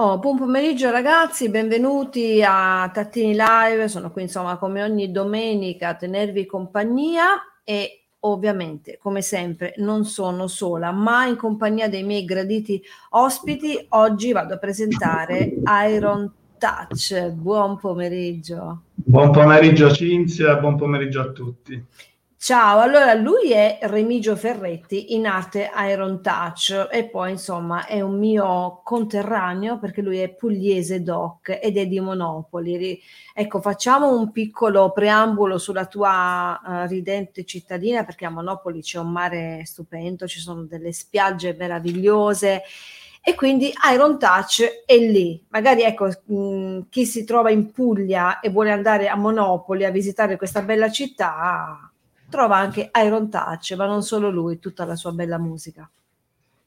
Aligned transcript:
Oh, 0.00 0.16
buon 0.20 0.36
pomeriggio 0.36 0.92
ragazzi, 0.92 1.50
benvenuti 1.50 2.40
a 2.46 2.88
Tattini 2.88 3.34
Live, 3.36 3.88
sono 3.88 4.12
qui 4.12 4.22
insomma 4.22 4.56
come 4.56 4.80
ogni 4.84 5.10
domenica 5.10 5.88
a 5.88 5.94
tenervi 5.94 6.46
compagnia 6.46 7.24
e 7.64 8.04
ovviamente 8.20 8.96
come 9.02 9.22
sempre 9.22 9.74
non 9.78 10.04
sono 10.04 10.46
sola 10.46 10.92
ma 10.92 11.26
in 11.26 11.34
compagnia 11.34 11.88
dei 11.88 12.04
miei 12.04 12.24
graditi 12.24 12.80
ospiti 13.10 13.86
oggi 13.88 14.30
vado 14.30 14.54
a 14.54 14.58
presentare 14.58 15.56
Iron 15.90 16.32
Touch, 16.58 17.30
buon 17.30 17.76
pomeriggio. 17.76 18.82
Buon 18.94 19.32
pomeriggio 19.32 19.90
Cinzia, 19.90 20.58
buon 20.58 20.76
pomeriggio 20.76 21.22
a 21.22 21.32
tutti. 21.32 21.84
Ciao, 22.40 22.78
allora 22.78 23.14
lui 23.14 23.50
è 23.52 23.78
Remigio 23.82 24.36
Ferretti 24.36 25.12
in 25.14 25.26
arte 25.26 25.70
Iron 25.90 26.22
Touch 26.22 26.88
e 26.90 27.08
poi 27.08 27.32
insomma 27.32 27.84
è 27.84 28.00
un 28.00 28.16
mio 28.16 28.80
conterraneo 28.84 29.78
perché 29.80 30.02
lui 30.02 30.18
è 30.18 30.28
pugliese 30.32 31.02
doc 31.02 31.58
ed 31.60 31.76
è 31.76 31.86
di 31.88 31.98
Monopoli. 31.98 33.00
Ecco, 33.34 33.60
facciamo 33.60 34.16
un 34.16 34.30
piccolo 34.30 34.92
preambolo 34.92 35.58
sulla 35.58 35.86
tua 35.86 36.60
uh, 36.64 36.86
ridente 36.86 37.44
cittadina 37.44 38.04
perché 38.04 38.24
a 38.24 38.30
Monopoli 38.30 38.82
c'è 38.82 38.98
un 39.00 39.10
mare 39.10 39.62
stupendo, 39.64 40.28
ci 40.28 40.38
sono 40.38 40.62
delle 40.62 40.92
spiagge 40.92 41.56
meravigliose 41.58 42.62
e 43.20 43.34
quindi 43.34 43.72
Iron 43.92 44.16
Touch 44.16 44.84
è 44.86 44.96
lì. 44.96 45.44
Magari 45.48 45.82
ecco, 45.82 46.06
mh, 46.06 46.88
chi 46.88 47.04
si 47.04 47.24
trova 47.24 47.50
in 47.50 47.72
Puglia 47.72 48.38
e 48.38 48.48
vuole 48.50 48.70
andare 48.70 49.08
a 49.08 49.16
Monopoli 49.16 49.84
a 49.84 49.90
visitare 49.90 50.36
questa 50.36 50.62
bella 50.62 50.88
città 50.88 51.87
trova 52.28 52.56
anche 52.56 52.90
Iron 53.04 53.30
Touch, 53.30 53.74
ma 53.76 53.86
non 53.86 54.02
solo 54.02 54.30
lui, 54.30 54.58
tutta 54.58 54.84
la 54.84 54.96
sua 54.96 55.12
bella 55.12 55.38
musica. 55.38 55.88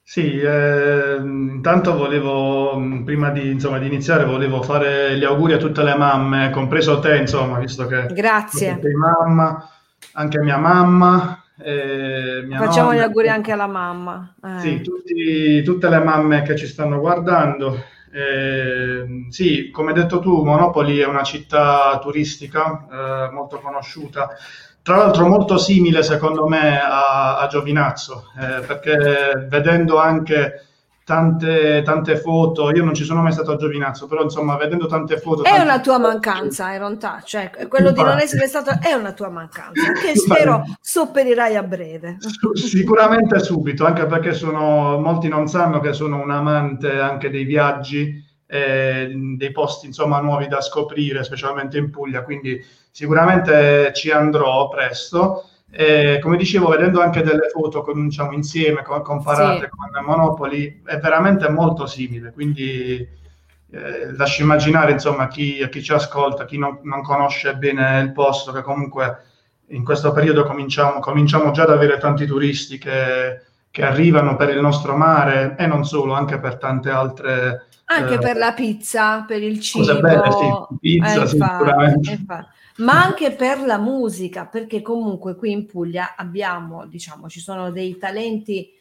Sì, 0.03 0.39
eh, 0.39 1.15
intanto 1.21 1.95
volevo, 1.95 2.81
prima 3.05 3.29
di, 3.29 3.51
insomma, 3.51 3.79
di, 3.79 3.87
iniziare, 3.87 4.25
volevo 4.25 4.61
fare 4.61 5.17
gli 5.17 5.23
auguri 5.23 5.53
a 5.53 5.57
tutte 5.57 5.83
le 5.83 5.95
mamme, 5.95 6.49
compreso 6.49 6.99
te, 6.99 7.15
insomma, 7.15 7.59
visto 7.59 7.85
che 7.85 8.07
Grazie. 8.07 8.77
sei 8.81 8.93
mamma, 8.93 9.69
anche 10.13 10.39
mia 10.41 10.57
mamma. 10.57 11.41
Eh, 11.63 12.43
mia 12.45 12.57
Facciamo 12.57 12.89
nonna, 12.89 12.99
gli 12.99 13.03
auguri 13.03 13.29
anche 13.29 13.51
alla 13.53 13.67
mamma. 13.67 14.35
Eh. 14.43 14.59
Sì, 14.59 14.81
tutti, 14.81 15.61
tutte 15.63 15.87
le 15.87 15.99
mamme 15.99 16.41
che 16.41 16.57
ci 16.57 16.67
stanno 16.67 16.99
guardando. 16.99 17.81
Eh, 18.11 19.27
sì, 19.29 19.69
come 19.71 19.91
hai 19.91 20.01
detto 20.01 20.19
tu, 20.19 20.43
Monopoli 20.43 20.97
è 20.97 21.05
una 21.05 21.23
città 21.23 21.97
turistica 22.01 22.85
eh, 22.91 23.31
molto 23.31 23.59
conosciuta 23.59 24.31
tra 24.83 24.97
l'altro 24.97 25.27
molto 25.27 25.57
simile 25.57 26.03
secondo 26.03 26.47
me 26.47 26.79
a, 26.81 27.37
a 27.37 27.47
Giovinazzo, 27.47 28.25
eh, 28.39 28.65
perché 28.65 29.45
vedendo 29.47 29.99
anche 29.99 30.65
tante, 31.03 31.81
tante, 31.83 32.15
foto, 32.17 32.71
io 32.71 32.83
non 32.83 32.93
ci 32.93 33.03
sono 33.03 33.21
mai 33.21 33.31
stato 33.31 33.51
a 33.51 33.57
Giovinazzo, 33.57 34.07
però 34.07 34.23
insomma 34.23 34.55
vedendo 34.55 34.87
tante 34.87 35.17
foto... 35.17 35.43
È 35.43 35.59
una 35.59 35.79
tua 35.81 35.99
mancanza, 35.99 36.77
Touch, 36.77 37.23
cioè, 37.25 37.51
quello 37.67 37.89
Infatti. 37.89 37.93
di 37.93 38.03
non 38.03 38.19
essere 38.19 38.47
stato 38.47 38.71
è 38.81 38.93
una 38.93 39.11
tua 39.11 39.29
mancanza, 39.29 39.91
che 40.01 40.15
spero 40.15 40.63
sopperirai 40.79 41.55
a 41.57 41.63
breve. 41.63 42.17
Sicuramente 42.53 43.39
subito, 43.39 43.85
anche 43.85 44.05
perché 44.05 44.33
sono, 44.33 44.97
molti 44.99 45.27
non 45.27 45.47
sanno 45.47 45.79
che 45.79 45.93
sono 45.93 46.21
un 46.21 46.31
amante 46.31 46.99
anche 46.99 47.29
dei 47.29 47.43
viaggi, 47.43 48.23
eh, 48.47 49.11
dei 49.37 49.51
posti 49.51 49.87
insomma 49.87 50.19
nuovi 50.21 50.47
da 50.47 50.61
scoprire, 50.61 51.23
specialmente 51.23 51.77
in 51.77 51.89
Puglia, 51.89 52.23
quindi 52.23 52.63
sicuramente 52.91 53.91
ci 53.93 54.11
andrò 54.11 54.67
presto. 54.69 55.45
E, 55.71 56.19
come 56.21 56.35
dicevo, 56.35 56.67
vedendo 56.67 57.01
anche 57.01 57.23
delle 57.23 57.47
foto 57.49 57.85
diciamo, 57.93 58.33
insieme, 58.33 58.83
comparate 58.83 59.63
sì. 59.63 59.69
con 59.69 60.05
Monopoli, 60.05 60.81
è 60.85 60.97
veramente 60.97 61.49
molto 61.49 61.85
simile. 61.87 62.31
Quindi 62.31 63.07
eh, 63.71 64.13
lascio 64.15 64.41
immaginare, 64.41 64.91
insomma, 64.91 65.27
chi, 65.27 65.67
chi 65.69 65.81
ci 65.81 65.93
ascolta, 65.93 66.45
chi 66.45 66.57
non, 66.57 66.79
non, 66.83 67.01
conosce 67.01 67.55
bene 67.55 68.01
il 68.01 68.11
posto, 68.11 68.51
che 68.51 68.61
comunque 68.61 69.23
in 69.67 69.85
questo 69.85 70.11
periodo 70.11 70.43
cominciamo, 70.43 70.99
cominciamo 70.99 71.51
già 71.51 71.63
ad 71.63 71.69
avere 71.69 71.97
tanti 71.97 72.25
turisti 72.25 72.77
che, 72.77 73.41
che, 73.71 73.83
arrivano 73.83 74.35
per 74.35 74.49
il 74.49 74.61
nostro 74.61 74.95
mare 74.95 75.55
e 75.57 75.65
non 75.65 75.85
solo, 75.85 76.13
anche 76.13 76.39
per 76.39 76.57
tante 76.57 76.89
altre... 76.89 77.67
Anche 77.85 78.13
eh, 78.13 78.19
per 78.19 78.37
la 78.37 78.53
pizza, 78.53 79.23
per 79.23 79.41
il 79.41 79.59
cibo. 79.59 79.99
Bene, 79.99 80.31
sì, 80.31 80.77
pizza, 80.79 81.23
eh, 81.23 81.27
sicuramente. 81.27 82.11
Infatti 82.11 82.59
ma 82.77 83.03
anche 83.03 83.31
per 83.31 83.61
la 83.61 83.77
musica, 83.77 84.45
perché 84.45 84.81
comunque 84.81 85.35
qui 85.35 85.51
in 85.51 85.65
Puglia 85.65 86.15
abbiamo, 86.15 86.85
diciamo, 86.85 87.29
ci 87.29 87.39
sono 87.39 87.71
dei 87.71 87.97
talenti 87.97 88.71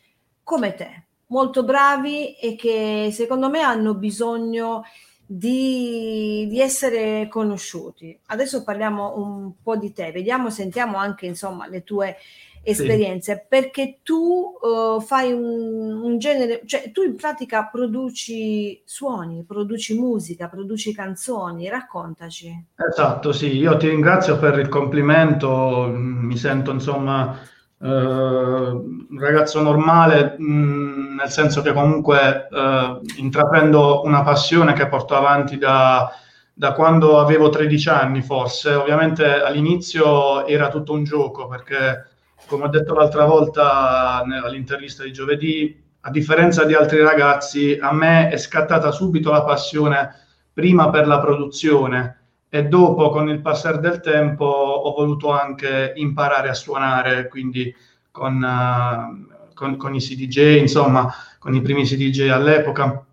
come 0.42 0.74
te, 0.74 1.04
molto 1.26 1.64
bravi 1.64 2.34
e 2.34 2.56
che 2.56 3.10
secondo 3.12 3.50
me 3.50 3.60
hanno 3.60 3.94
bisogno 3.94 4.84
di, 5.26 6.46
di, 6.48 6.60
essere 6.60 7.28
conosciuti. 7.28 8.18
Adesso 8.26 8.64
parliamo 8.64 9.16
un 9.16 9.52
po' 9.62 9.76
di 9.76 9.92
te, 9.92 10.12
vediamo, 10.12 10.50
sentiamo 10.50 10.96
anche 10.96 11.26
insomma 11.26 11.68
le 11.68 11.84
tue 11.84 12.16
esperienze, 12.62 13.34
sì. 13.34 13.40
perché 13.48 14.00
tu 14.02 14.52
uh, 14.60 15.00
fai 15.00 15.32
un, 15.32 16.02
un, 16.02 16.18
genere, 16.18 16.62
cioè 16.66 16.90
tu 16.92 17.02
in 17.02 17.16
pratica 17.16 17.68
produci 17.70 18.82
suoni, 18.84 19.44
produci 19.44 19.98
musica, 19.98 20.48
produci 20.48 20.94
canzoni, 20.94 21.68
raccontaci. 21.68 22.66
Esatto, 22.76 23.32
sì, 23.32 23.56
io 23.56 23.76
ti 23.76 23.88
ringrazio 23.88 24.38
per 24.38 24.58
il 24.58 24.68
complimento, 24.68 25.90
mi 25.92 26.36
sento 26.36 26.70
insomma 26.70 27.38
uh, 27.78 27.86
un 27.86 29.18
ragazzo 29.18 29.62
normale, 29.62 30.34
mh, 30.36 30.44
mm, 30.44 31.14
nel 31.16 31.30
senso 31.30 31.62
che 31.62 31.72
comunque 31.72 32.48
uh, 32.50 33.00
intraprendo 33.16 34.02
una 34.04 34.22
passione 34.22 34.74
che 34.74 34.86
porto 34.86 35.14
avanti 35.14 35.56
da 35.56 36.12
da 36.60 36.74
quando 36.74 37.18
avevo 37.18 37.48
13 37.48 37.88
anni 37.88 38.20
forse, 38.20 38.74
ovviamente 38.74 39.24
all'inizio 39.24 40.46
era 40.46 40.68
tutto 40.68 40.92
un 40.92 41.04
gioco 41.04 41.48
perché 41.48 42.04
come 42.46 42.64
ho 42.64 42.68
detto 42.68 42.94
l'altra 42.94 43.24
volta 43.24 44.22
all'intervista 44.22 45.04
di 45.04 45.12
giovedì, 45.12 45.82
a 46.00 46.10
differenza 46.10 46.64
di 46.64 46.74
altri 46.74 47.02
ragazzi, 47.02 47.78
a 47.80 47.92
me 47.92 48.28
è 48.28 48.38
scattata 48.38 48.90
subito 48.90 49.30
la 49.30 49.44
passione 49.44 50.14
prima 50.52 50.90
per 50.90 51.06
la 51.06 51.20
produzione 51.20 52.16
e 52.48 52.64
dopo 52.64 53.10
con 53.10 53.28
il 53.28 53.40
passare 53.40 53.78
del 53.78 54.00
tempo 54.00 54.44
ho 54.44 54.92
voluto 54.92 55.30
anche 55.30 55.92
imparare 55.96 56.48
a 56.48 56.54
suonare, 56.54 57.28
quindi 57.28 57.72
con, 58.10 58.42
uh, 58.42 59.52
con, 59.54 59.76
con 59.76 59.94
i 59.94 60.00
CDJ, 60.00 60.58
insomma, 60.58 61.12
con 61.38 61.54
i 61.54 61.60
primi 61.60 61.84
CDJ 61.84 62.28
all'epoca. 62.28 63.04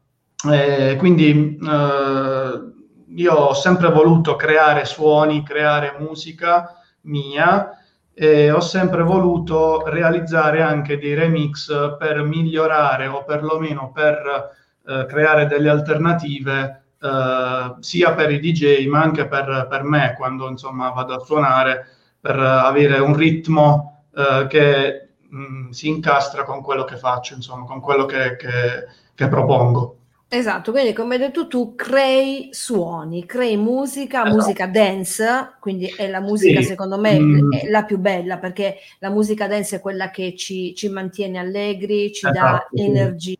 Eh, 0.51 0.95
quindi 0.97 1.57
uh, 1.61 2.73
io 3.15 3.33
ho 3.33 3.53
sempre 3.53 3.91
voluto 3.91 4.35
creare 4.35 4.85
suoni, 4.85 5.43
creare 5.43 5.95
musica 5.99 6.73
mia 7.01 7.71
e 8.19 8.49
ho 8.49 8.59
sempre 8.59 9.03
voluto 9.03 9.83
realizzare 9.85 10.63
anche 10.63 10.97
dei 10.97 11.13
remix 11.13 11.97
per 11.97 12.23
migliorare 12.23 13.05
o 13.05 13.23
perlomeno 13.23 13.91
per 13.91 14.55
eh, 14.83 15.05
creare 15.05 15.45
delle 15.45 15.69
alternative 15.69 16.83
eh, 16.99 17.75
sia 17.79 18.13
per 18.13 18.31
i 18.31 18.39
DJ 18.39 18.87
ma 18.87 19.03
anche 19.03 19.27
per, 19.27 19.67
per, 19.69 19.83
me 19.83 20.15
quando 20.17 20.49
insomma 20.49 20.89
vado 20.89 21.13
a 21.13 21.19
suonare 21.19 21.85
per 22.19 22.39
avere 22.39 22.97
un 22.97 23.15
ritmo 23.15 24.05
eh, 24.15 24.47
che 24.49 25.07
mh, 25.29 25.69
si 25.69 25.87
incastra 25.87 26.43
con 26.43 26.61
quello 26.61 26.83
che 26.83 26.97
faccio, 26.97 27.35
insomma, 27.35 27.65
con 27.65 27.79
quello 27.79 28.05
che, 28.05 28.35
che, 28.35 28.87
che 29.13 29.27
propongo. 29.27 29.96
Esatto, 30.29 30.71
quindi 30.71 30.91
come 30.91 31.15
hai 31.15 31.21
detto 31.21 31.47
tu, 31.47 31.73
crei 31.75 32.49
suoni, 32.51 33.25
crei 33.25 33.55
musica, 33.55 34.23
esatto. 34.23 34.35
musica 34.35 34.67
dance, 34.67 35.53
quindi 35.61 35.85
è 35.87 36.09
la 36.09 36.19
musica 36.19 36.59
sì. 36.59 36.67
secondo 36.67 36.99
me 36.99 37.17
mm. 37.17 37.53
è 37.53 37.69
la 37.69 37.85
più 37.85 37.97
bella 37.97 38.37
perché 38.37 38.75
la 38.99 39.09
musica 39.09 39.47
dance 39.47 39.77
è 39.77 39.79
quella 39.79 40.09
che 40.09 40.35
ci, 40.35 40.75
ci 40.75 40.89
mantiene 40.89 41.37
allegri, 41.37 42.11
ci 42.11 42.27
esatto, 42.27 42.39
dà 42.39 42.67
sì. 42.69 42.83
energia. 42.83 43.39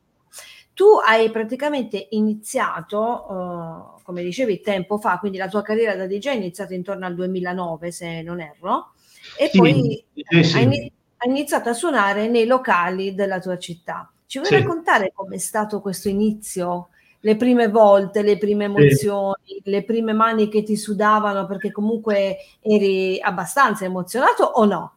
Tu 0.74 0.86
hai 1.06 1.30
praticamente 1.30 2.08
iniziato, 2.12 3.26
uh, 3.28 4.02
come 4.04 4.24
dicevi, 4.24 4.62
tempo 4.62 4.98
fa, 4.98 5.20
quindi 5.20 5.38
la 5.38 5.50
tua 5.50 5.64
carriera 5.64 5.94
da 5.94 6.08
DJ 6.08 6.28
è 6.28 6.36
iniziata 6.36 6.74
intorno 6.74 7.06
al 7.06 7.16
2009, 7.16 7.92
se 7.92 8.22
non 8.22 8.40
erro, 8.40 8.94
e 9.38 9.50
sì, 9.52 9.58
poi 9.58 10.06
hai 10.30 10.90
iniziato 11.26 11.68
a 11.68 11.74
suonare 11.74 12.30
nei 12.30 12.46
locali 12.46 13.14
della 13.14 13.40
tua 13.40 13.58
città. 13.58 14.10
Ci 14.28 14.40
vuoi 14.40 14.52
sì. 14.52 14.58
raccontare 14.58 15.14
com'è 15.16 15.38
stato 15.38 15.80
questo 15.80 16.10
inizio? 16.10 16.90
Le 17.22 17.38
prime 17.38 17.70
volte, 17.70 18.22
le 18.22 18.38
prime 18.38 18.66
emozioni, 18.66 19.36
sì. 19.46 19.62
le 19.64 19.84
prime 19.84 20.12
mani 20.12 20.50
che 20.50 20.64
ti 20.64 20.76
sudavano 20.76 21.48
perché 21.48 21.72
comunque 21.72 22.38
eri 22.62 23.20
abbastanza 23.22 23.86
emozionato 23.86 24.44
o 24.44 24.66
no? 24.66 24.96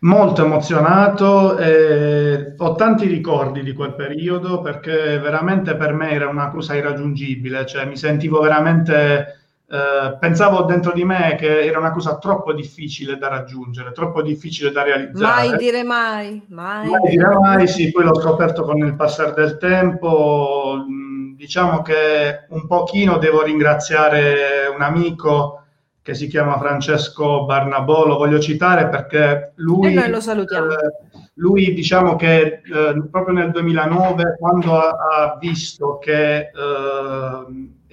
Molto 0.00 0.44
emozionato, 0.44 1.56
eh, 1.58 2.54
ho 2.58 2.74
tanti 2.74 3.06
ricordi 3.06 3.62
di 3.62 3.72
quel 3.72 3.94
periodo 3.94 4.60
perché 4.60 5.18
veramente 5.18 5.74
per 5.76 5.94
me 5.94 6.10
era 6.10 6.28
una 6.28 6.50
cosa 6.50 6.74
irraggiungibile, 6.74 7.64
cioè 7.66 7.86
mi 7.86 7.96
sentivo 7.96 8.40
veramente 8.40 9.41
eh, 9.68 10.16
pensavo 10.18 10.64
dentro 10.64 10.92
di 10.92 11.02
me 11.02 11.34
che 11.38 11.64
era 11.64 11.78
una 11.78 11.92
cosa 11.92 12.18
troppo 12.18 12.52
difficile 12.52 13.16
da 13.16 13.28
raggiungere, 13.28 13.92
troppo 13.92 14.20
difficile 14.20 14.70
da 14.70 14.82
realizzare. 14.82 15.48
Mai 15.48 15.56
dire 15.56 15.82
mai, 15.82 16.44
mai, 16.48 16.88
mai 16.88 17.10
dire 17.10 17.38
mai, 17.38 17.66
sì, 17.66 17.90
poi 17.90 18.04
l'ho 18.04 18.20
scoperto 18.20 18.64
con 18.64 18.76
il 18.78 18.94
passare 18.94 19.32
del 19.32 19.56
tempo. 19.56 20.84
Mm, 20.86 21.34
diciamo 21.36 21.80
che 21.80 22.44
un 22.50 22.66
pochino 22.66 23.16
devo 23.16 23.42
ringraziare 23.42 24.70
un 24.74 24.82
amico 24.82 25.62
che 26.02 26.14
si 26.14 26.26
chiama 26.26 26.58
Francesco 26.58 27.44
Barnabò, 27.44 28.06
lo 28.06 28.16
voglio 28.16 28.40
citare 28.40 28.88
perché 28.88 29.52
lui... 29.56 29.92
E 29.92 29.94
noi 29.94 30.10
lo 30.10 30.20
salutiamo. 30.20 30.70
Eh, 30.70 30.92
lui 31.34 31.72
diciamo 31.72 32.16
che 32.16 32.60
eh, 32.62 33.08
proprio 33.10 33.34
nel 33.34 33.52
2009, 33.52 34.36
quando 34.38 34.76
ha, 34.76 34.88
ha 34.88 35.38
visto 35.40 35.98
che 35.98 36.38
eh, 36.38 36.50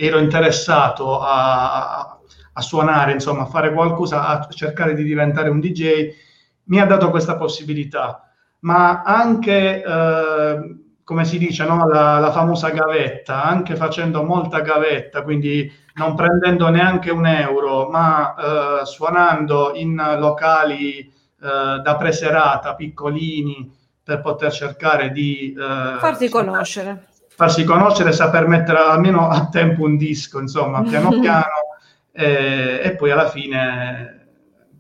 ero 0.02 0.18
interessato 0.20 1.20
a, 1.20 2.18
a, 2.54 2.62
suonare, 2.62 3.12
insomma, 3.12 3.42
a 3.42 3.48
fare 3.48 3.74
qualcosa, 3.74 4.28
a 4.28 4.48
cercare 4.48 4.96
di 4.96 5.04
diventare 5.04 5.50
un 5.50 5.60
DJ, 5.60 6.08
mi 6.66 6.80
ha 6.80 6.86
dato 6.86 7.10
questa 7.10 7.36
possibilità. 7.36 8.32
Ma 8.60 9.02
anche, 9.02 9.84
eh, 9.84 10.76
come 11.04 11.26
si 11.26 11.38
dice, 11.38 11.66
no? 11.66 11.86
la, 11.86 12.18
la 12.20 12.32
famosa 12.32 12.70
gavetta, 12.70 13.44
anche 13.44 13.76
facendo 13.76 14.24
molta 14.24 14.62
gavetta, 14.62 15.22
quindi 15.22 15.70
non 15.96 16.16
prendendo 16.16 16.70
neanche 16.70 17.12
un 17.12 17.26
euro, 17.26 17.90
ma 17.90 18.36
eh, 18.82 18.86
suonando 18.86 19.74
in 19.76 20.02
locali 20.18 21.00
eh, 21.00 21.12
da 21.84 21.96
preserata, 21.98 22.74
piccolini, 22.74 23.70
per 24.02 24.22
poter 24.22 24.54
cercare 24.54 25.12
di... 25.12 25.54
Eh, 25.54 25.98
Farti 26.00 26.30
conoscere 26.30 27.09
farsi 27.40 27.64
conoscere, 27.64 28.12
saper 28.12 28.48
mettere 28.48 28.80
almeno 28.80 29.30
a 29.30 29.48
tempo 29.48 29.86
un 29.86 29.96
disco, 29.96 30.42
insomma, 30.42 30.82
piano 30.90 31.22
piano, 31.22 31.78
e, 32.12 32.82
e 32.84 32.96
poi 32.98 33.12
alla 33.12 33.30
fine 33.30 34.28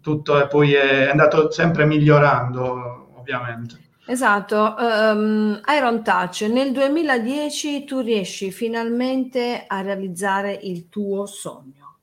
tutto 0.02 0.38
è, 0.38 0.46
poi 0.50 0.74
è 0.74 1.08
andato 1.08 1.52
sempre 1.52 1.86
migliorando, 1.86 3.14
ovviamente. 3.16 3.92
Esatto, 4.06 4.76
um, 4.78 5.62
Iron 5.74 6.04
Touch, 6.04 6.42
nel 6.52 6.74
2010 6.74 7.86
tu 7.86 8.02
riesci 8.02 8.52
finalmente 8.52 9.64
a 9.66 9.80
realizzare 9.80 10.52
il 10.52 10.90
tuo 10.90 11.28
sogno. 11.28 12.00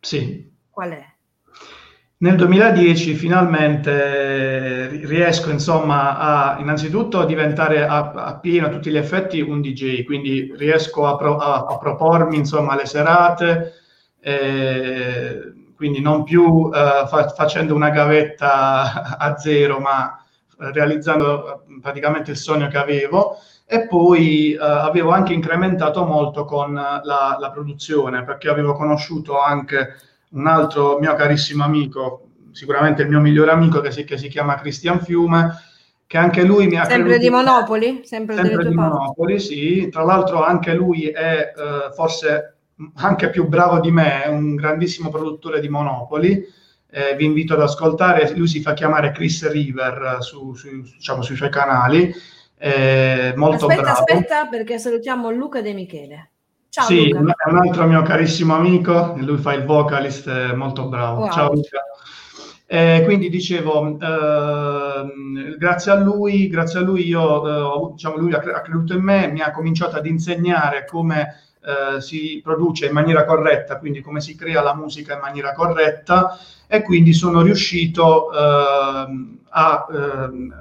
Sì. 0.00 0.50
Qual 0.68 0.90
è? 0.90 1.11
Nel 2.22 2.36
2010 2.36 3.14
finalmente 3.14 5.00
riesco 5.06 5.50
insomma 5.50 6.16
a 6.18 6.60
innanzitutto 6.60 7.24
diventare 7.24 7.84
a, 7.84 8.12
a 8.12 8.38
pieno 8.38 8.68
a 8.68 8.70
tutti 8.70 8.92
gli 8.92 8.96
effetti 8.96 9.40
un 9.40 9.60
DJ, 9.60 10.04
quindi 10.04 10.54
riesco 10.56 11.04
a, 11.08 11.16
pro, 11.16 11.36
a, 11.38 11.66
a 11.68 11.78
propormi 11.78 12.36
insomma 12.36 12.76
le 12.76 12.86
serate, 12.86 13.72
eh, 14.20 15.52
quindi 15.74 16.00
non 16.00 16.22
più 16.22 16.70
eh, 16.72 17.08
fa, 17.08 17.28
facendo 17.30 17.74
una 17.74 17.90
gavetta 17.90 19.18
a 19.18 19.36
zero, 19.36 19.80
ma 19.80 20.24
realizzando 20.58 21.64
praticamente 21.80 22.30
il 22.30 22.36
sogno 22.36 22.68
che 22.68 22.78
avevo. 22.78 23.38
E 23.66 23.88
poi 23.88 24.52
eh, 24.52 24.58
avevo 24.60 25.10
anche 25.10 25.32
incrementato 25.32 26.04
molto 26.04 26.44
con 26.44 26.72
la, 26.72 27.00
la 27.02 27.50
produzione 27.50 28.22
perché 28.22 28.48
avevo 28.48 28.74
conosciuto 28.74 29.40
anche 29.40 29.96
un 30.32 30.46
altro 30.46 30.98
mio 30.98 31.14
carissimo 31.14 31.64
amico, 31.64 32.28
sicuramente 32.52 33.02
il 33.02 33.08
mio 33.08 33.20
migliore 33.20 33.50
amico 33.50 33.80
che 33.80 33.90
si, 33.90 34.04
che 34.04 34.18
si 34.18 34.28
chiama 34.28 34.56
Cristian 34.56 35.00
Fiume, 35.00 35.50
che 36.06 36.18
anche 36.18 36.44
lui 36.44 36.66
mi 36.66 36.78
ha... 36.78 36.84
Sempre 36.84 37.18
di 37.18 37.30
Monopoli? 37.30 38.02
Sempre, 38.04 38.36
sempre 38.36 38.68
di 38.68 38.74
Monopoli, 38.74 39.40
sì. 39.40 39.88
Tra 39.90 40.02
l'altro 40.04 40.44
anche 40.44 40.74
lui 40.74 41.06
è 41.06 41.52
eh, 41.56 41.92
forse 41.94 42.56
anche 42.96 43.30
più 43.30 43.46
bravo 43.46 43.80
di 43.80 43.90
me, 43.90 44.24
è 44.24 44.28
un 44.28 44.54
grandissimo 44.54 45.08
produttore 45.08 45.60
di 45.60 45.68
Monopoli. 45.68 46.44
Eh, 46.90 47.14
vi 47.16 47.24
invito 47.24 47.54
ad 47.54 47.62
ascoltare, 47.62 48.30
lui 48.36 48.46
si 48.46 48.60
fa 48.60 48.74
chiamare 48.74 49.12
Chris 49.12 49.50
River 49.50 50.18
su, 50.20 50.54
su, 50.54 50.68
diciamo, 50.82 51.22
sui 51.22 51.36
suoi 51.36 51.50
canali. 51.50 52.12
Eh, 52.58 53.32
molto 53.34 53.66
aspetta, 53.66 53.82
bravo. 53.82 53.98
aspetta, 53.98 54.46
perché 54.46 54.78
salutiamo 54.78 55.30
Luca 55.30 55.62
De 55.62 55.72
Michele. 55.72 56.31
Ciao, 56.74 56.86
sì, 56.86 57.10
Luca. 57.10 57.34
è 57.36 57.50
un 57.50 57.58
altro 57.58 57.86
mio 57.86 58.00
carissimo 58.00 58.54
amico, 58.54 59.14
lui 59.18 59.36
fa 59.36 59.52
il 59.52 59.66
vocalist, 59.66 60.54
molto 60.54 60.88
bravo. 60.88 61.20
Wow. 61.20 61.30
Ciao 61.30 61.52
Luca. 61.52 61.82
Eh, 62.64 63.02
quindi 63.04 63.28
dicevo, 63.28 63.98
eh, 63.98 65.56
grazie 65.58 65.92
a 65.92 65.96
lui, 65.96 66.48
grazie 66.48 66.78
a 66.78 66.82
lui 66.82 67.06
io, 67.06 67.90
eh, 67.90 67.92
diciamo, 67.92 68.16
lui 68.16 68.32
ha, 68.32 68.38
ha, 68.38 68.62
creduto 68.62 68.94
in 68.94 69.02
me, 69.02 69.26
mi 69.26 69.42
ha 69.42 69.50
cominciato 69.50 69.96
ad 69.96 70.06
insegnare 70.06 70.86
come 70.86 71.42
eh, 71.62 72.00
si 72.00 72.40
produce 72.42 72.86
in 72.86 72.92
maniera 72.94 73.26
corretta, 73.26 73.76
quindi 73.76 74.00
come 74.00 74.22
si 74.22 74.34
crea 74.34 74.62
la 74.62 74.74
musica 74.74 75.12
in 75.12 75.20
maniera 75.20 75.52
corretta 75.52 76.38
e 76.66 76.80
quindi 76.80 77.12
sono 77.12 77.42
riuscito 77.42 78.32
ehm, 78.32 79.40
a, 79.50 79.86
ehm, 79.92 80.54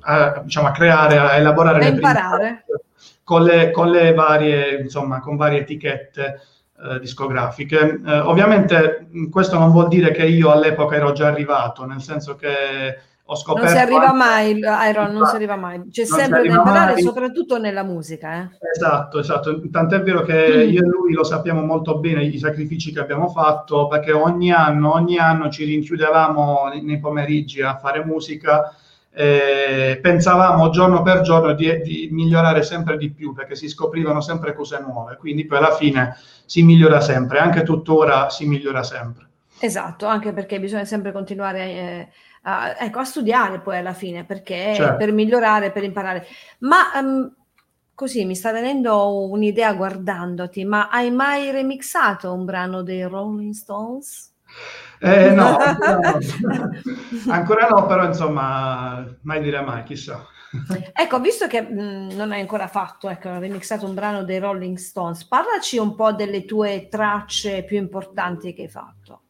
a, 0.00 0.40
diciamo, 0.42 0.68
a 0.68 0.70
creare, 0.70 1.18
a 1.18 1.36
elaborare... 1.36 1.84
A 1.84 1.88
imparare. 1.88 2.64
Prime 2.64 2.86
con 3.28 3.42
le, 3.42 3.70
con 3.70 3.90
le 3.90 4.14
varie, 4.14 4.80
insomma, 4.80 5.20
con 5.20 5.36
varie 5.36 5.58
etichette 5.58 6.40
eh, 6.82 6.98
discografiche. 6.98 8.00
Eh, 8.02 8.18
ovviamente 8.20 9.06
questo 9.30 9.58
non 9.58 9.70
vuol 9.70 9.88
dire 9.88 10.12
che 10.12 10.24
io 10.24 10.50
all'epoca 10.50 10.96
ero 10.96 11.12
già 11.12 11.26
arrivato, 11.26 11.84
nel 11.84 12.00
senso 12.00 12.36
che 12.36 12.98
ho 13.22 13.36
scoperto... 13.36 13.68
Non 13.68 13.76
si 13.76 13.82
arriva 13.82 14.14
mai, 14.14 14.58
Iron, 14.88 15.12
non 15.12 15.26
si 15.26 15.34
arriva 15.34 15.56
mai. 15.56 15.90
C'è 15.90 16.06
sempre 16.06 16.48
da 16.48 16.54
imparare, 16.54 16.92
mai. 16.92 17.02
soprattutto 17.02 17.58
nella 17.58 17.82
musica. 17.82 18.44
Eh. 18.44 18.68
Esatto, 18.74 19.18
esatto. 19.18 19.60
Tant'è 19.70 20.00
vero 20.00 20.22
che 20.22 20.64
mm. 20.64 20.70
io 20.70 20.82
e 20.82 20.86
lui 20.86 21.12
lo 21.12 21.22
sappiamo 21.22 21.60
molto 21.60 21.98
bene 21.98 22.24
i 22.24 22.38
sacrifici 22.38 22.94
che 22.94 23.00
abbiamo 23.00 23.28
fatto, 23.28 23.88
perché 23.88 24.12
ogni 24.12 24.52
anno, 24.52 24.94
ogni 24.94 25.18
anno 25.18 25.50
ci 25.50 25.66
rinchiudevamo 25.66 26.70
nei 26.82 26.98
pomeriggi 26.98 27.60
a 27.60 27.76
fare 27.76 28.02
musica 28.02 28.74
eh, 29.10 29.98
pensavamo 30.00 30.70
giorno 30.70 31.02
per 31.02 31.22
giorno 31.22 31.52
di, 31.54 31.80
di, 31.82 32.08
migliorare 32.12 32.62
sempre 32.62 32.96
di 32.96 33.10
più 33.10 33.32
perché 33.32 33.56
si 33.56 33.68
scoprivano 33.68 34.20
sempre 34.20 34.54
cose 34.54 34.78
nuove, 34.80 35.16
quindi 35.16 35.44
poi 35.44 35.58
alla 35.58 35.74
fine 35.74 36.16
si 36.44 36.62
migliora 36.62 37.00
sempre, 37.00 37.38
anche 37.38 37.62
tuttora 37.62 38.30
si 38.30 38.46
migliora 38.46 38.82
sempre. 38.82 39.26
Esatto, 39.60 40.06
anche 40.06 40.32
perché 40.32 40.60
bisogna 40.60 40.84
sempre 40.84 41.10
continuare 41.10 41.60
eh, 41.60 42.08
a, 42.42 42.76
ecco, 42.78 43.00
a, 43.00 43.04
studiare 43.04 43.58
poi 43.60 43.78
alla 43.78 43.92
fine, 43.92 44.24
perché 44.24 44.74
certo. 44.76 44.96
per 44.96 45.12
migliorare, 45.12 45.72
per 45.72 45.82
imparare. 45.82 46.26
Ma 46.58 46.92
um, 46.94 47.34
così 47.94 48.24
mi 48.24 48.36
sta 48.36 48.52
venendo 48.52 49.28
un'idea 49.28 49.74
guardandoti, 49.74 50.64
ma 50.64 50.88
hai 50.88 51.10
mai 51.10 51.50
remixato 51.50 52.32
un 52.32 52.44
brano 52.44 52.82
dei 52.82 53.02
Rolling 53.02 53.52
Stones? 53.52 54.32
Eh, 55.00 55.30
no, 55.30 55.56
ancora 55.56 55.98
no. 56.00 57.32
ancora 57.32 57.68
no, 57.68 57.86
però 57.86 58.04
insomma, 58.04 59.06
mai 59.22 59.40
dire 59.40 59.60
mai, 59.60 59.82
chissà. 59.84 60.26
Ecco, 60.92 61.20
visto 61.20 61.46
che 61.46 61.60
mh, 61.60 62.14
non 62.14 62.32
hai 62.32 62.40
ancora 62.40 62.68
fatto, 62.68 63.08
ecco, 63.08 63.28
hai 63.28 63.38
remixato 63.40 63.86
un 63.86 63.94
brano 63.94 64.24
dei 64.24 64.38
Rolling 64.38 64.76
Stones, 64.76 65.24
parlaci 65.26 65.78
un 65.78 65.94
po' 65.94 66.12
delle 66.12 66.44
tue 66.44 66.88
tracce 66.90 67.64
più 67.64 67.76
importanti 67.76 68.54
che 68.54 68.62
hai 68.62 68.68
fatto. 68.68 69.22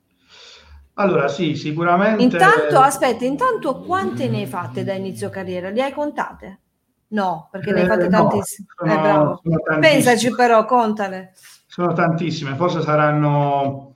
Allora, 0.95 1.29
sì, 1.29 1.55
sicuramente. 1.55 2.23
Intanto, 2.23 2.81
aspetta, 2.81 3.25
intanto 3.25 3.81
quante 3.81 4.29
ne 4.29 4.39
hai 4.39 4.47
fatte 4.47 4.85
da 4.85 4.95
inizio 4.95 5.29
carriera? 5.29 5.71
Le 5.71 5.83
hai 5.83 5.93
contate? 5.93 6.61
No, 7.09 7.49
perché 7.51 7.73
ne 7.73 7.83
hai 7.83 7.87
fatte 7.87 8.07
eh, 8.07 8.09
tantissime. 8.09 8.67
No, 8.85 9.41
eh, 9.45 9.79
Pensaci 9.79 10.35
però, 10.35 10.65
contale. 10.65 11.35
Sono 11.67 11.93
tantissime, 11.93 12.55
forse 12.57 12.81
saranno 12.81 13.88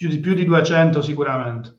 più 0.00 0.08
di, 0.08 0.18
più 0.18 0.32
di 0.32 0.46
200 0.46 1.02
sicuramente. 1.02 1.76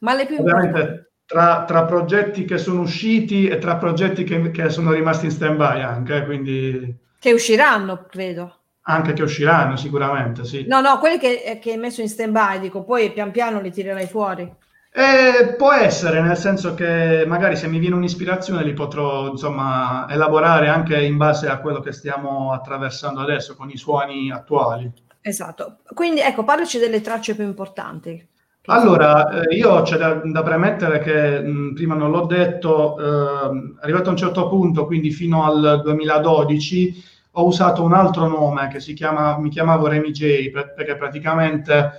Ma 0.00 0.14
le 0.14 0.24
più, 0.24 0.36
importanti, 0.36 1.04
tra, 1.26 1.64
tra, 1.66 1.84
progetti 1.84 2.46
che 2.46 2.56
sono 2.56 2.80
usciti 2.80 3.46
e 3.46 3.58
tra 3.58 3.76
progetti 3.76 4.24
che, 4.24 4.50
che 4.50 4.70
sono 4.70 4.92
rimasti 4.92 5.26
in 5.26 5.32
stand-by 5.32 5.82
anche, 5.82 6.24
quindi... 6.24 6.96
Che 7.18 7.32
usciranno, 7.32 8.06
credo. 8.08 8.54
Anche 8.84 9.12
che 9.12 9.22
usciranno 9.22 9.76
sicuramente, 9.76 10.46
sì. 10.46 10.64
No, 10.66 10.80
no, 10.80 10.98
quelli 10.98 11.18
che, 11.18 11.58
che 11.60 11.72
hai 11.72 11.76
messo 11.76 12.00
in 12.00 12.08
stand-by, 12.08 12.58
dico, 12.58 12.84
poi 12.84 13.12
pian 13.12 13.32
piano 13.32 13.60
li 13.60 13.70
tirerai 13.70 14.06
fuori. 14.06 14.50
Eh, 14.90 15.54
può 15.58 15.70
essere, 15.70 16.22
nel 16.22 16.38
senso 16.38 16.72
che 16.72 17.24
magari 17.26 17.54
se 17.54 17.68
mi 17.68 17.78
viene 17.78 17.96
un'ispirazione 17.96 18.64
li 18.64 18.72
potrò 18.72 19.28
insomma 19.28 20.06
elaborare 20.08 20.68
anche 20.68 20.98
in 21.04 21.18
base 21.18 21.48
a 21.48 21.58
quello 21.58 21.80
che 21.80 21.92
stiamo 21.92 22.52
attraversando 22.52 23.20
adesso 23.20 23.54
con 23.54 23.68
i 23.68 23.76
suoni 23.76 24.32
attuali. 24.32 24.90
Esatto. 25.20 25.78
Quindi 25.94 26.20
ecco, 26.20 26.44
parlaci 26.44 26.78
delle 26.78 27.00
tracce 27.00 27.34
più 27.34 27.44
importanti. 27.44 28.26
Allora, 28.70 29.42
eh, 29.42 29.54
io 29.56 29.80
c'è 29.82 29.96
da, 29.96 30.20
da 30.22 30.42
premettere 30.42 30.98
che 30.98 31.40
mh, 31.40 31.72
prima 31.72 31.94
non 31.94 32.10
l'ho 32.10 32.26
detto, 32.26 32.98
eh, 32.98 33.76
arrivato 33.80 34.08
a 34.08 34.12
un 34.12 34.18
certo 34.18 34.48
punto, 34.48 34.84
quindi 34.84 35.10
fino 35.10 35.44
al 35.44 35.80
2012, 35.82 37.02
ho 37.32 37.46
usato 37.46 37.82
un 37.82 37.94
altro 37.94 38.26
nome 38.26 38.68
che 38.68 38.80
si 38.80 38.92
chiama, 38.92 39.38
mi 39.38 39.48
chiamavo 39.48 39.86
Remy 39.86 40.10
J, 40.10 40.50
perché 40.50 40.96
praticamente 40.96 41.92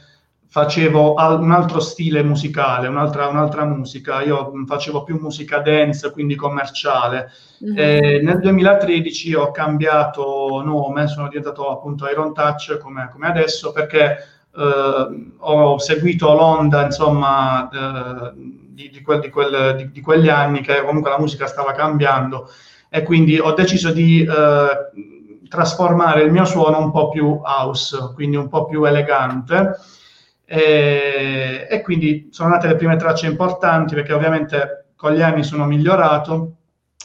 facevo 0.52 1.14
al, 1.14 1.40
un 1.40 1.52
altro 1.52 1.80
stile 1.80 2.24
musicale, 2.24 2.88
un'altra, 2.88 3.28
un'altra, 3.28 3.66
musica. 3.66 4.22
Io 4.24 4.52
facevo 4.66 5.04
più 5.04 5.20
musica 5.20 5.60
dance, 5.60 6.12
quindi 6.12 6.36
commerciale. 6.36 7.32
Mm-hmm. 7.64 8.26
nel 8.26 8.40
2013 8.40 9.34
ho 9.36 9.52
cambiato 9.52 10.62
nome, 10.66 11.08
sono 11.08 11.28
diventato 11.28 11.70
appunto 11.70 12.08
Iron 12.08 12.34
Touch 12.34 12.78
come, 12.78 13.10
come 13.12 13.28
adesso 13.28 13.72
perché 13.72 14.18
eh, 14.56 15.36
ho 15.38 15.78
seguito 15.78 16.34
l'onda, 16.34 16.86
insomma, 16.86 17.70
eh, 17.70 18.32
di, 18.36 18.90
di, 18.90 19.02
quel, 19.02 19.20
di, 19.20 19.30
quel, 19.30 19.90
di, 19.92 20.02
quegli 20.02 20.30
anni 20.30 20.62
che 20.62 20.84
comunque 20.84 21.12
la 21.12 21.20
musica 21.20 21.46
stava 21.46 21.74
cambiando 21.74 22.50
e 22.90 23.04
quindi 23.04 23.38
ho 23.38 23.52
deciso 23.54 23.92
di 23.92 24.24
eh, 24.24 25.48
trasformare 25.48 26.24
il 26.24 26.32
mio 26.32 26.46
suono 26.46 26.80
un 26.80 26.92
po' 26.92 27.10
più 27.10 27.40
house, 27.44 28.14
quindi 28.16 28.36
un 28.36 28.48
po' 28.48 28.66
più 28.66 28.84
elegante 28.86 29.76
e, 30.52 31.68
e, 31.70 31.82
quindi 31.82 32.30
sono 32.32 32.50
nate 32.50 32.68
le 32.68 32.76
prime 32.76 32.96
tracce 32.96 33.28
importanti 33.28 33.94
perché 33.94 34.14
ovviamente 34.14 34.88
con 34.96 35.14
gli 35.14 35.22
anni 35.22 35.44
sono 35.44 35.66
migliorato. 35.66 36.56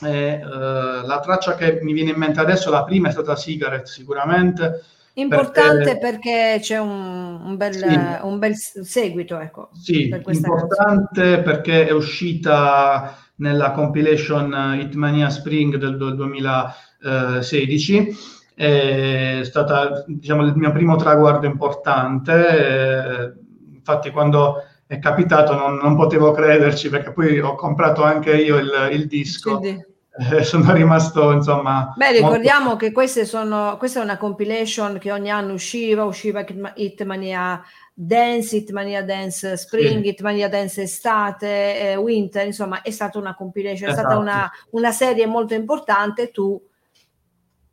E, 0.02 0.40
uh, 0.42 1.06
la 1.06 1.20
traccia 1.22 1.54
che 1.54 1.80
mi 1.82 1.92
viene 1.92 2.12
in 2.12 2.16
mente 2.16 2.40
adesso, 2.40 2.70
la 2.70 2.84
prima 2.84 3.08
è 3.08 3.12
stata 3.12 3.34
Cigarette 3.34 3.84
sicuramente. 3.84 4.80
Importante 5.16 5.98
perché, 5.98 5.98
perché 5.98 6.56
c'è 6.60 6.78
un, 6.78 7.42
un, 7.44 7.54
bel, 7.58 7.74
sì. 7.74 7.84
un, 8.22 8.38
bel, 8.38 8.56
seguito. 8.56 9.38
Ecco, 9.38 9.68
sì, 9.74 10.08
per 10.08 10.22
importante 10.26 11.20
canzone. 11.20 11.42
perché 11.42 11.86
è 11.86 11.92
uscita 11.92 13.14
nella 13.36 13.72
compilation 13.72 14.78
Hitmania 14.80 15.28
Spring 15.28 15.76
del, 15.76 15.98
del 15.98 16.16
2016 16.16 18.16
è 18.54 19.40
stata 19.42 20.04
diciamo, 20.06 20.42
il 20.42 20.56
mio 20.56 20.72
primo 20.72 20.96
traguardo 20.96 21.46
importante. 21.46 22.32
Eh, 22.48 23.32
infatti, 23.74 24.10
quando 24.10 24.62
è 24.86 24.98
capitato 24.98 25.54
non, 25.54 25.76
non, 25.76 25.96
potevo 25.96 26.30
crederci 26.30 26.88
perché 26.88 27.12
poi 27.12 27.40
ho 27.40 27.54
comprato 27.54 28.02
anche 28.02 28.36
io 28.36 28.56
il, 28.56 28.88
il 28.92 29.06
disco. 29.06 29.58
Quindi... 29.58 29.92
Eh, 30.16 30.44
sono 30.44 30.72
rimasto 30.72 31.32
insomma. 31.32 31.92
Beh, 31.96 32.12
ricordiamo 32.12 32.66
molto... 32.66 32.84
che 32.84 32.92
queste 32.92 33.24
sono, 33.24 33.74
questa 33.78 34.00
è 34.00 34.04
una 34.04 34.16
compilation 34.16 34.96
che 34.98 35.10
ogni 35.10 35.28
anno 35.28 35.54
usciva, 35.54 36.04
usciva 36.04 36.44
Hitmania 36.76 37.60
Dance, 37.92 38.54
Hitmania 38.54 39.02
Dance 39.02 39.56
Spring, 39.56 40.02
sì. 40.02 40.08
Hitmania 40.10 40.48
Dance 40.48 40.82
Estate, 40.82 41.80
eh, 41.80 41.96
Winter, 41.96 42.46
insomma, 42.46 42.82
è 42.82 42.92
stata 42.92 43.18
una 43.18 43.34
compilation, 43.34 43.88
esatto. 43.88 44.06
è 44.06 44.10
stata 44.10 44.20
una, 44.20 44.48
una 44.70 44.92
serie 44.92 45.26
molto 45.26 45.54
importante. 45.54 46.30
Tu 46.30 46.60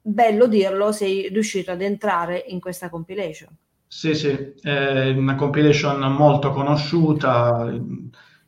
bello 0.02 0.48
dirlo, 0.48 0.92
sei 0.92 1.30
riuscito 1.30 1.72
ad 1.72 1.82
entrare 1.82 2.44
in 2.48 2.60
questa 2.60 2.90
compilation. 2.90 3.50
Sì, 3.88 4.16
sì, 4.16 4.54
è 4.62 5.10
una 5.10 5.36
compilation 5.36 6.00
molto 6.14 6.52
conosciuta, 6.52 7.70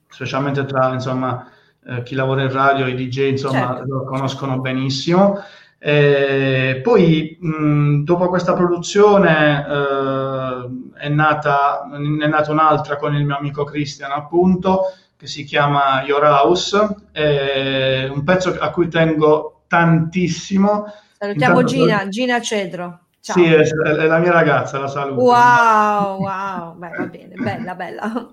specialmente 0.07 0.63
tra 0.65 0.93
insomma, 0.93 1.51
eh, 1.85 2.01
chi 2.03 2.15
lavora 2.15 2.43
in 2.43 2.51
radio, 2.51 2.87
i 2.87 2.95
DJ, 2.95 3.31
insomma, 3.31 3.75
certo. 3.75 3.85
lo 3.85 4.03
conoscono 4.05 4.59
benissimo. 4.59 5.37
E 5.77 6.79
poi, 6.81 7.37
mh, 7.41 8.03
dopo 8.03 8.29
questa 8.29 8.53
produzione, 8.53 9.67
eh, 9.67 10.69
è, 10.93 11.09
nata, 11.09 11.89
è 11.91 12.27
nata 12.27 12.51
un'altra 12.51 12.95
con 12.95 13.13
il 13.13 13.25
mio 13.25 13.35
amico 13.35 13.65
Christian, 13.65 14.11
appunto, 14.11 14.93
che 15.17 15.27
si 15.27 15.43
chiama 15.43 16.03
Your 16.05 16.23
House, 16.23 16.77
un 16.77 18.23
pezzo 18.23 18.55
a 18.57 18.71
cui 18.71 18.87
tengo 18.87 19.63
tantissimo 19.67 20.85
Salutiamo 21.23 21.61
Intanto, 21.61 21.85
Gina, 21.85 22.07
Gina 22.09 22.41
Cedro. 22.41 22.99
Ciao. 23.21 23.37
Sì, 23.37 23.45
è, 23.45 23.61
è, 23.61 24.07
la 24.07 24.17
mia 24.17 24.33
ragazza, 24.33 24.77
la 24.77 24.89
saluto. 24.89 25.21
Wow, 25.21 26.19
wow, 26.19 26.75
Beh, 26.75 26.89
va 26.89 27.05
bene, 27.05 27.35
bella, 27.35 27.75
bella. 27.75 28.27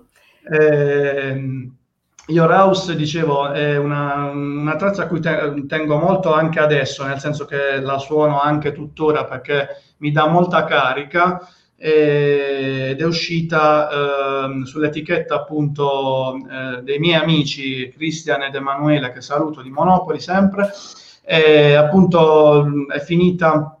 Eh, 0.51 1.69
Your 2.27 2.51
House, 2.51 2.93
dicevo, 2.97 3.49
è 3.51 3.77
una, 3.77 4.25
una 4.31 4.75
traccia 4.75 5.03
a 5.03 5.07
cui 5.07 5.21
te, 5.21 5.65
tengo 5.67 5.99
molto 5.99 6.33
anche 6.33 6.59
adesso, 6.59 7.05
nel 7.05 7.19
senso 7.19 7.45
che 7.45 7.79
la 7.79 7.97
suono 7.97 8.41
anche 8.41 8.73
tuttora 8.73 9.23
perché 9.23 9.69
mi 9.99 10.11
dà 10.11 10.27
molta 10.27 10.65
carica 10.65 11.39
ed 11.81 13.01
è 13.01 13.03
uscita 13.03 13.89
eh, 13.89 14.65
sull'etichetta 14.65 15.33
appunto 15.35 16.35
eh, 16.35 16.81
dei 16.83 16.99
miei 16.99 17.19
amici 17.19 17.89
Cristian 17.89 18.43
ed 18.43 18.53
Emanuele, 18.53 19.11
che 19.11 19.21
saluto 19.21 19.61
di 19.61 19.69
Monopoli 19.71 20.19
sempre 20.19 20.71
appunto 21.77 22.65
è 22.87 22.99
finita 22.99 23.77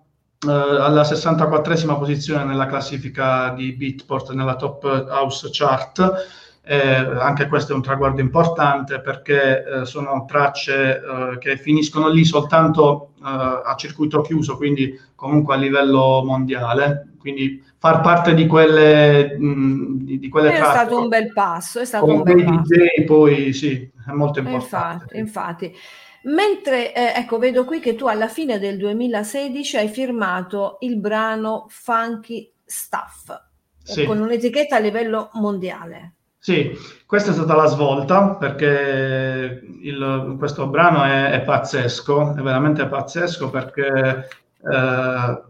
eh, 0.47 0.49
alla 0.51 1.03
64esima 1.03 1.97
posizione 1.97 2.43
nella 2.43 2.65
classifica 2.65 3.49
di 3.49 3.73
Beatport 3.73 4.31
nella 4.31 4.55
Top 4.55 4.83
House 4.83 5.49
Chart. 5.51 6.39
Eh, 6.63 6.95
anche 6.95 7.47
questo 7.47 7.73
è 7.73 7.75
un 7.75 7.81
traguardo 7.81 8.21
importante 8.21 9.01
perché 9.01 9.63
eh, 9.63 9.85
sono 9.85 10.25
tracce 10.27 11.01
eh, 11.01 11.37
che 11.39 11.57
finiscono 11.57 12.07
lì 12.07 12.23
soltanto 12.23 13.09
eh, 13.17 13.61
a 13.65 13.75
circuito 13.77 14.21
chiuso, 14.21 14.57
quindi 14.57 14.99
comunque 15.15 15.55
a 15.55 15.57
livello 15.57 16.23
mondiale. 16.23 17.10
Quindi 17.21 17.63
far 17.77 18.01
parte 18.01 18.33
di 18.33 18.47
quelle, 18.47 19.37
mh, 19.37 20.03
di, 20.03 20.19
di 20.19 20.27
quelle 20.27 20.51
è 20.51 20.57
tracce. 20.57 20.71
È 20.71 20.75
stato 20.75 20.99
un 20.99 21.07
bel 21.07 21.31
passo, 21.31 21.79
è 21.79 21.85
stato 21.85 22.05
un 22.05 22.23
bel 22.23 22.43
passo. 22.43 22.59
DJ 22.61 23.05
poi 23.05 23.53
sì, 23.53 23.89
è 24.07 24.11
molto 24.11 24.39
importante. 24.39 25.15
Infatti, 25.17 25.65
infatti. 25.65 25.75
Mentre, 26.23 26.93
eh, 26.93 27.13
ecco, 27.19 27.37
vedo 27.39 27.63
qui 27.63 27.79
che 27.79 27.95
tu 27.95 28.05
alla 28.07 28.27
fine 28.27 28.59
del 28.59 28.77
2016 28.77 29.77
hai 29.77 29.87
firmato 29.87 30.77
il 30.81 30.97
brano 30.97 31.65
Funky 31.69 32.51
Stuff 32.63 33.29
eh, 33.29 33.37
sì. 33.91 34.05
con 34.05 34.19
un'etichetta 34.19 34.75
a 34.75 34.79
livello 34.79 35.29
mondiale. 35.33 36.15
Sì, 36.43 36.71
questa 37.05 37.29
è 37.29 37.33
stata 37.33 37.55
la 37.55 37.67
svolta 37.67 38.35
perché 38.35 39.61
il, 39.81 40.35
questo 40.39 40.67
brano 40.67 41.03
è, 41.03 41.29
è, 41.31 41.41
pazzesco, 41.41 42.35
è 42.35 42.41
veramente 42.41 42.87
pazzesco 42.87 43.51
perché 43.51 44.27
eh, 44.71 45.41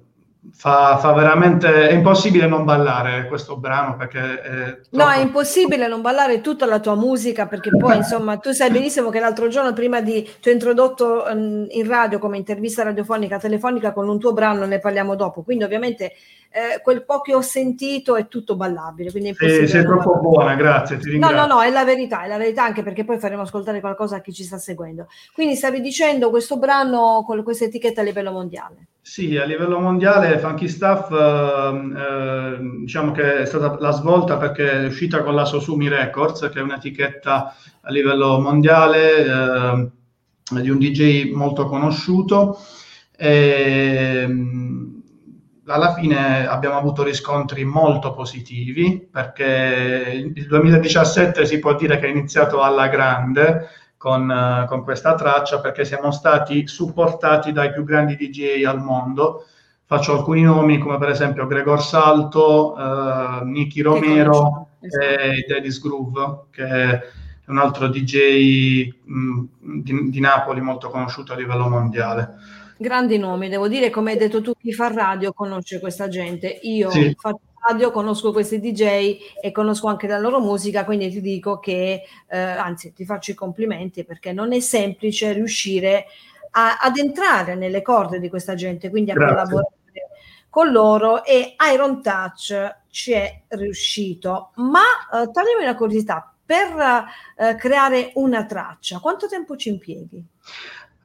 Fa, 0.54 0.98
fa, 0.98 1.14
veramente 1.14 1.90
è 1.90 1.94
impossibile 1.94 2.48
non 2.48 2.66
ballare 2.66 3.28
questo 3.28 3.58
brano 3.58 3.96
perché 3.96 4.42
è 4.42 4.80
no 4.90 5.08
è 5.08 5.20
impossibile 5.20 5.88
non 5.88 6.02
ballare 6.02 6.42
tutta 6.42 6.66
la 6.66 6.80
tua 6.80 6.96
musica 6.96 7.46
perché 7.46 7.70
poi 7.78 7.98
insomma 7.98 8.38
tu 8.38 8.52
sai 8.52 8.72
benissimo 8.72 9.12
che 9.12 9.20
l'altro 9.20 9.50
giorno 9.50 9.72
prima 9.72 10.02
di 10.02 10.28
ti 10.42 10.50
ho 10.50 10.52
introdotto 10.52 11.26
um, 11.30 11.68
in 11.70 11.88
radio 11.88 12.18
come 12.18 12.38
intervista 12.38 12.82
radiofonica 12.82 13.38
telefonica 13.38 13.94
con 13.94 14.10
un 14.10 14.18
tuo 14.18 14.34
brano 14.34 14.66
ne 14.66 14.80
parliamo 14.80 15.16
dopo. 15.16 15.44
Quindi 15.44 15.64
ovviamente 15.64 16.14
eh, 16.53 16.81
quel 16.81 17.05
po' 17.05 17.22
che 17.22 17.34
ho 17.34 17.41
sentito 17.41 18.17
è 18.17 18.27
tutto 18.27 18.58
ballabile. 18.58 19.10
Quindi 19.10 19.29
è 19.29 19.65
sei 19.65 19.84
troppo 19.84 20.20
buona, 20.20 20.55
grazie. 20.55 21.00
No, 21.17 21.31
no, 21.31 21.46
no, 21.46 21.62
è 21.62 21.70
la 21.70 21.86
verità, 21.86 22.24
è 22.24 22.27
la 22.27 22.38
verità 22.38 22.63
anche 22.63 22.84
perché 22.84 23.05
poi 23.05 23.20
faremo 23.20 23.43
ascoltare 23.43 23.79
qualcosa 23.79 24.17
a 24.17 24.22
chi 24.22 24.34
ci 24.34 24.43
sta 24.43 24.58
seguendo. 24.58 25.08
Quindi 25.34 25.55
stavi 25.55 25.79
dicendo 25.79 26.29
questo 26.29 26.58
brano 26.58 27.24
con 27.25 27.41
questa 27.43 27.65
etichetta 27.65 28.01
a 28.01 28.03
livello 28.03 28.31
mondiale. 28.31 28.88
Sì, 29.00 29.38
a 29.38 29.46
livello 29.46 29.79
mondiale 29.79 30.38
Funky 30.38 30.67
Stuff 30.67 31.10
eh, 31.12 31.91
eh, 31.98 32.58
diciamo 32.81 33.12
che 33.12 33.39
è 33.39 33.46
stata 33.46 33.77
la 33.79 33.91
svolta 33.91 34.38
perché 34.38 34.72
è 34.72 34.86
uscita 34.86 35.24
con 35.24 35.34
la 35.34 35.46
Sosumi 35.46 35.88
Records, 35.88 36.50
che 36.51 36.60
è 36.60 36.62
un'etichetta 36.62 37.55
a 37.81 37.91
livello 37.91 38.39
mondiale 38.39 39.25
eh, 39.25 39.89
di 40.62 40.70
un 40.70 40.77
DJ 40.77 41.31
molto 41.31 41.65
conosciuto. 41.65 42.60
E, 43.17 44.27
alla 45.72 45.94
fine 45.94 46.46
abbiamo 46.48 46.78
avuto 46.78 47.04
riscontri 47.04 47.63
molto 47.63 48.13
positivi 48.13 49.08
perché 49.10 50.12
il 50.36 50.46
2017 50.48 51.46
si 51.46 51.60
può 51.60 51.75
dire 51.75 51.98
che 51.98 52.08
è 52.08 52.10
iniziato 52.10 52.62
alla 52.62 52.88
grande 52.88 53.70
con, 53.98 54.30
uh, 54.30 54.68
con 54.68 54.84
questa 54.84 55.16
traccia 55.16 55.60
perché 55.60 55.86
siamo 55.86 56.12
stati 56.12 56.68
supportati 56.68 57.51
dai 57.51 57.72
più 57.72 57.84
grandi 57.84 58.16
DJ 58.16 58.63
al 58.66 58.82
mondo. 58.82 59.46
Faccio 59.86 60.18
alcuni 60.18 60.42
nomi 60.42 60.78
come 60.80 60.98
per 60.98 61.10
esempio 61.10 61.48
Gregor 61.48 61.82
Salto, 61.82 62.74
uh, 62.74 63.46
Nicky 63.46 63.82
Romero 63.82 64.70
esatto. 64.80 65.06
e 65.06 65.46
Daddy's 65.48 65.80
Groove, 65.80 66.46
che 66.50 66.63
è 66.66 67.01
un 67.48 67.58
altro 67.58 67.88
DJ 67.90 68.92
mh, 69.04 69.44
di, 69.60 70.10
di 70.10 70.20
Napoli 70.20 70.62
molto 70.62 70.90
conosciuto 70.90 71.34
a 71.34 71.36
livello 71.36 71.68
mondiale. 71.70 72.36
Grandi 72.82 73.20
nomi, 73.20 73.48
devo 73.48 73.68
dire, 73.68 73.92
come 73.92 74.14
hai 74.14 74.18
detto 74.18 74.42
tu, 74.42 74.54
chi 74.58 74.74
fa 74.74 74.92
radio 74.92 75.34
conosce 75.34 75.80
questa 75.80 76.08
gente. 76.08 76.48
Io 76.64 76.90
sì. 76.90 77.16
faccio 77.16 77.42
radio, 77.68 77.92
conosco 77.92 78.32
questi 78.32 78.60
DJ 78.60 79.18
e 79.40 79.52
conosco 79.52 79.86
anche 79.86 80.08
la 80.08 80.18
loro 80.18 80.40
musica, 80.40 80.84
quindi 80.84 81.12
ti 81.12 81.22
dico 81.22 81.60
che, 81.60 82.02
eh, 82.28 82.38
anzi, 82.40 82.92
ti 82.92 83.06
faccio 83.06 83.30
i 83.30 83.36
complimenti 83.36 84.04
perché 84.04 84.34
non 84.34 84.52
è 84.52 84.60
semplice 84.60 85.32
riuscire 85.32 86.08
a, 86.54 86.80
ad 86.82 86.98
entrare 86.98 87.54
nelle 87.54 87.84
corde 87.84 88.20
di 88.20 88.30
questa 88.30 88.56
gente, 88.56 88.90
quindi 88.90 89.12
a 89.12 89.14
Grazie. 89.14 89.36
collaborare 89.36 89.76
con 90.50 90.72
loro 90.72 91.24
e 91.24 91.56
Iron 91.72 92.02
Touch 92.02 92.78
ci 92.90 93.12
è 93.12 93.44
riuscito. 93.50 94.54
Ma 94.56 94.82
eh, 95.14 95.30
toglimi 95.32 95.62
una 95.62 95.76
curiosità, 95.76 96.34
per 96.44 97.06
eh, 97.38 97.56
creare 97.56 98.12
una 98.16 98.44
traccia, 98.46 99.00
quanto 99.00 99.28
tempo 99.28 99.56
ci 99.56 99.70
impieghi? 99.70 100.26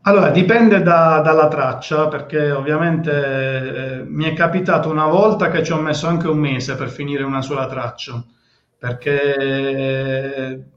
Allora, 0.06 0.30
dipende 0.30 0.82
da, 0.82 1.20
dalla 1.20 1.48
traccia, 1.48 2.06
perché 2.06 2.52
ovviamente 2.52 3.98
eh, 3.98 4.02
mi 4.04 4.24
è 4.24 4.34
capitato 4.34 4.88
una 4.88 5.06
volta 5.06 5.50
che 5.50 5.64
ci 5.64 5.72
ho 5.72 5.80
messo 5.80 6.06
anche 6.06 6.28
un 6.28 6.38
mese 6.38 6.76
per 6.76 6.90
finire 6.90 7.24
una 7.24 7.42
sola 7.42 7.66
traccia, 7.66 8.24
perché 8.78 10.74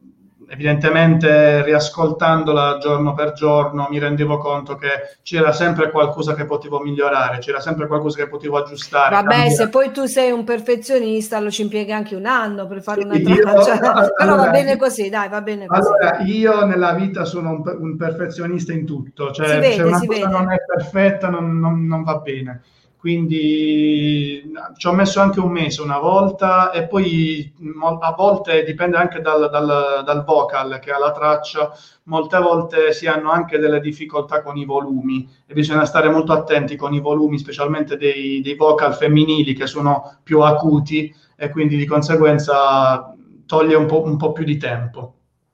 evidentemente 0.49 1.63
riascoltandola 1.63 2.77
giorno 2.79 3.13
per 3.13 3.33
giorno 3.33 3.87
mi 3.89 3.99
rendevo 3.99 4.37
conto 4.37 4.75
che 4.75 5.17
c'era 5.21 5.51
sempre 5.51 5.91
qualcosa 5.91 6.33
che 6.33 6.45
potevo 6.45 6.79
migliorare, 6.79 7.37
c'era 7.37 7.59
sempre 7.59 7.87
qualcosa 7.87 8.17
che 8.17 8.27
potevo 8.27 8.57
aggiustare. 8.57 9.15
Vabbè, 9.15 9.27
cambiare. 9.27 9.51
se 9.51 9.69
poi 9.69 9.91
tu 9.91 10.05
sei 10.05 10.31
un 10.31 10.43
perfezionista 10.43 11.39
lo 11.39 11.51
ci 11.51 11.61
impiega 11.61 11.95
anche 11.95 12.15
un 12.15 12.25
anno 12.25 12.67
per 12.67 12.81
fare 12.81 13.03
una 13.03 13.19
traccia, 13.19 13.73
allora, 13.79 14.09
però 14.17 14.35
va 14.35 14.49
bene 14.49 14.77
così, 14.77 15.09
dai, 15.09 15.29
va 15.29 15.41
bene 15.41 15.67
così. 15.67 15.81
Allora, 15.81 16.19
io 16.23 16.65
nella 16.65 16.93
vita 16.93 17.25
sono 17.25 17.51
un, 17.51 17.77
un 17.79 17.97
perfezionista 17.97 18.73
in 18.73 18.85
tutto, 18.85 19.31
cioè 19.31 19.61
se 19.61 19.81
una 19.81 19.91
cosa 19.91 20.05
vede. 20.07 20.27
non 20.27 20.51
è 20.51 20.57
perfetta 20.65 21.29
non, 21.29 21.59
non, 21.59 21.85
non 21.85 22.03
va 22.03 22.17
bene 22.17 22.61
quindi 22.99 24.43
ci 24.75 24.87
ho 24.87 24.91
messo 24.91 25.21
anche 25.21 25.39
un 25.39 25.51
mese 25.51 25.81
una 25.81 25.99
volta 25.99 26.71
e 26.71 26.85
poi 26.85 27.49
a 28.01 28.11
volte 28.11 28.65
dipende 28.65 28.97
anche 28.97 29.21
dal, 29.21 29.49
dal, 29.49 30.03
dal, 30.03 30.25
vocal 30.25 30.79
che 30.79 30.91
ha 30.91 30.99
la 30.99 31.13
traccia, 31.13 31.71
molte 32.03 32.37
volte 32.39 32.91
si 32.91 33.07
hanno 33.07 33.31
anche 33.31 33.57
delle 33.57 33.79
difficoltà 33.79 34.41
con 34.41 34.57
i 34.57 34.65
volumi 34.65 35.25
e 35.45 35.53
bisogna 35.53 35.85
stare 35.85 36.09
molto 36.09 36.33
attenti 36.33 36.75
con 36.75 36.93
i 36.93 36.99
volumi, 36.99 37.39
specialmente 37.39 37.95
dei, 37.95 38.41
dei 38.41 38.55
vocal 38.55 38.93
femminili 38.93 39.53
che 39.53 39.65
sono 39.65 40.17
più 40.21 40.41
acuti 40.41 41.15
e 41.37 41.49
quindi 41.51 41.77
di 41.77 41.85
conseguenza 41.85 43.15
toglie 43.45 43.75
un 43.75 43.85
po', 43.85 44.03
un 44.03 44.17
po 44.17 44.33
più 44.33 44.43
di 44.43 44.57
tempo. 44.57 45.13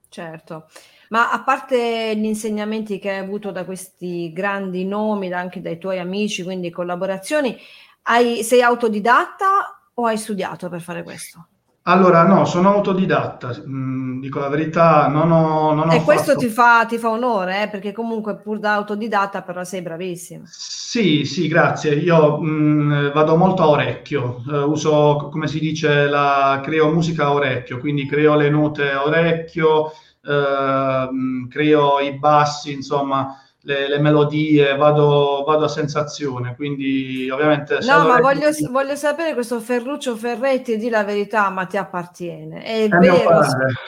Certo. 0.10 0.66
Ma 1.10 1.32
a 1.32 1.42
parte 1.44 2.16
gli 2.16 2.26
insegnamenti 2.26 3.00
che 3.00 3.12
hai 3.12 3.20
avuto 3.20 3.52
da 3.52 3.66
questi 3.66 4.32
grandi 4.34 4.86
nomi, 4.86 5.32
anche 5.32 5.62
dai 5.62 5.78
tuoi 5.78 6.00
amici, 6.00 6.44
quindi 6.44 6.70
collaborazioni, 6.70 7.58
hai, 8.04 8.44
sei 8.44 8.62
autodidatta 8.62 9.90
o 9.94 10.06
hai 10.06 10.18
studiato 10.18 10.70
per 10.70 10.82
fare 10.82 11.04
questo? 11.04 11.48
Allora, 11.88 12.24
no, 12.24 12.46
sono 12.46 12.74
autodidatta, 12.74 13.56
mm, 13.64 14.20
dico 14.20 14.40
la 14.40 14.48
verità, 14.48 15.08
non 15.08 15.32
ho... 15.32 15.72
Non 15.76 15.92
e 15.92 16.02
questo 16.02 16.32
fatto... 16.32 16.40
ti, 16.40 16.48
fa, 16.48 16.84
ti, 16.86 16.98
fa, 16.98 17.12
onore, 17.12 17.62
eh? 17.62 17.68
perché 17.68 17.92
comunque 17.92 18.38
pur 18.38 18.58
da 18.58 18.74
autodidatta 18.74 19.44
però 19.44 19.64
sei 19.64 19.84
bravissimo. 19.84 20.46
Sì, 20.48 21.26
sì, 21.26 21.48
grazie. 21.48 21.94
Io 21.94 22.40
mh, 22.40 22.48
mm, 22.48 23.12
vado 23.12 23.36
molto 23.36 23.62
a 23.62 23.70
orecchio, 23.70 24.42
uh, 24.48 24.56
uso, 24.68 25.30
come 25.32 25.48
si 25.48 25.60
dice, 25.60 26.08
la, 26.08 26.60
creo 26.64 26.92
musica 26.92 27.26
a 27.26 27.34
orecchio, 27.34 27.78
quindi 27.78 28.08
creo 28.08 28.34
le 28.34 28.50
note 28.50 28.90
a 28.90 29.06
orecchio, 29.06 29.92
Ehm, 30.27 31.48
creo 31.50 32.00
i 32.00 32.17
bassi, 32.17 32.72
insomma, 32.72 33.39
le, 33.62 33.88
le 33.88 34.00
melodie, 34.00 34.75
vado, 34.75 35.43
vado, 35.45 35.65
a 35.65 35.67
sensazione, 35.67 36.56
quindi 36.56 37.30
ovviamente... 37.30 37.80
No, 37.82 38.06
ma 38.06 38.19
voglio, 38.19 38.52
di... 38.52 38.67
voglio, 38.69 38.95
sapere 38.95 39.34
questo 39.34 39.60
Ferruccio 39.60 40.15
Ferretti, 40.15 40.78
di 40.78 40.89
la 40.89 41.04
verità, 41.04 41.50
ma 41.50 41.65
ti 41.65 41.78
appartiene. 41.78 42.63
È, 42.63 42.84
è 42.84 42.88
vero. 42.89 43.39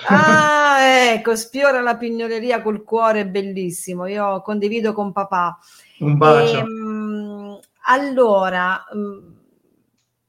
Ah, 0.08 0.80
ecco, 1.14 1.36
spiora 1.36 1.82
la 1.82 1.96
pignoleria 1.96 2.62
col 2.62 2.84
cuore, 2.84 3.28
bellissimo. 3.28 4.08
Io 4.08 4.42
condivido 4.42 4.94
con 4.94 5.12
papà. 5.12 5.58
Un 6.00 6.18
bacio. 6.18 6.58
E, 6.58 6.60
ehm, 6.60 6.66
mh, 6.66 7.60
allora... 7.86 8.84
Mh, 8.92 9.00
mm, 9.00 9.36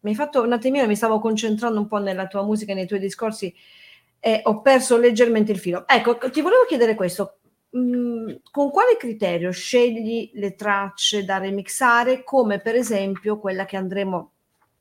mi 0.01 0.11
hai 0.11 0.17
fatto 0.17 0.43
un 0.43 0.53
attimino, 0.53 0.87
mi 0.87 0.95
stavo 0.95 1.19
concentrando 1.19 1.81
un 1.81 1.89
po' 1.89 1.99
nella 1.99 2.29
tua 2.29 2.45
musica, 2.45 2.73
nei 2.73 2.87
tuoi 2.87 3.01
discorsi 3.01 3.53
e 4.21 4.41
ho 4.45 4.61
perso 4.61 4.97
leggermente 4.97 5.53
il 5.53 5.59
filo. 5.59 5.87
Ecco, 5.87 6.19
ti 6.31 6.41
volevo 6.41 6.65
chiedere 6.67 6.95
questo. 6.95 7.39
Mm, 7.77 8.31
con 8.51 8.71
quale 8.71 8.97
criterio 8.97 9.51
scegli 9.51 10.31
le 10.35 10.55
tracce 10.55 11.25
da 11.25 11.37
remixare, 11.37 12.25
come 12.25 12.61
per 12.61 12.75
esempio 12.75 13.39
quella 13.39 13.67
che 13.67 13.77
andremo 13.77 14.33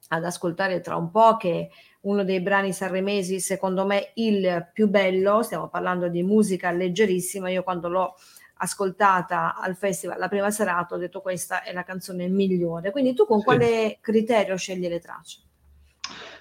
ad 0.09 0.23
ascoltare 0.23 0.79
tra 0.79 0.95
un 0.95 1.11
po', 1.11 1.35
che 1.35 1.51
è 1.51 1.67
uno 2.01 2.23
dei 2.23 2.39
brani 2.39 2.71
sanremesi, 2.71 3.41
secondo 3.41 3.85
me 3.85 4.11
il 4.15 4.69
più 4.73 4.87
bello, 4.87 5.43
stiamo 5.43 5.67
parlando 5.67 6.07
di 6.07 6.23
musica 6.23 6.71
leggerissima, 6.71 7.49
io 7.49 7.63
quando 7.63 7.89
l'ho 7.89 8.15
ascoltata 8.59 9.55
al 9.55 9.75
festival 9.75 10.17
la 10.17 10.29
prima 10.29 10.49
serata 10.49 10.95
ho 10.95 10.97
detto 10.97 11.21
questa 11.21 11.61
è 11.61 11.73
la 11.73 11.83
canzone 11.83 12.27
migliore, 12.27 12.91
quindi 12.91 13.13
tu 13.13 13.25
con 13.25 13.39
sì. 13.39 13.45
quale 13.45 13.97
criterio 13.99 14.55
scegli 14.55 14.87
le 14.87 14.99
tracce? 14.99 15.41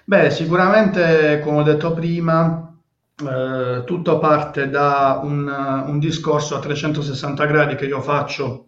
Beh, 0.05 0.31
sicuramente, 0.31 1.41
come 1.43 1.57
ho 1.57 1.63
detto 1.63 1.93
prima, 1.93 2.76
eh, 3.19 3.83
tutto 3.83 4.19
parte 4.19 4.69
da 4.69 5.19
un, 5.23 5.47
un, 5.87 5.97
discorso 5.97 6.55
a 6.55 6.59
360 6.59 7.45
gradi 7.45 7.75
che 7.75 7.85
io 7.85 7.99
faccio 7.99 8.65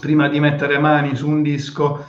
prima 0.00 0.28
di 0.28 0.40
mettere 0.40 0.78
mani 0.78 1.14
su 1.14 1.28
un 1.28 1.42
disco 1.42 2.06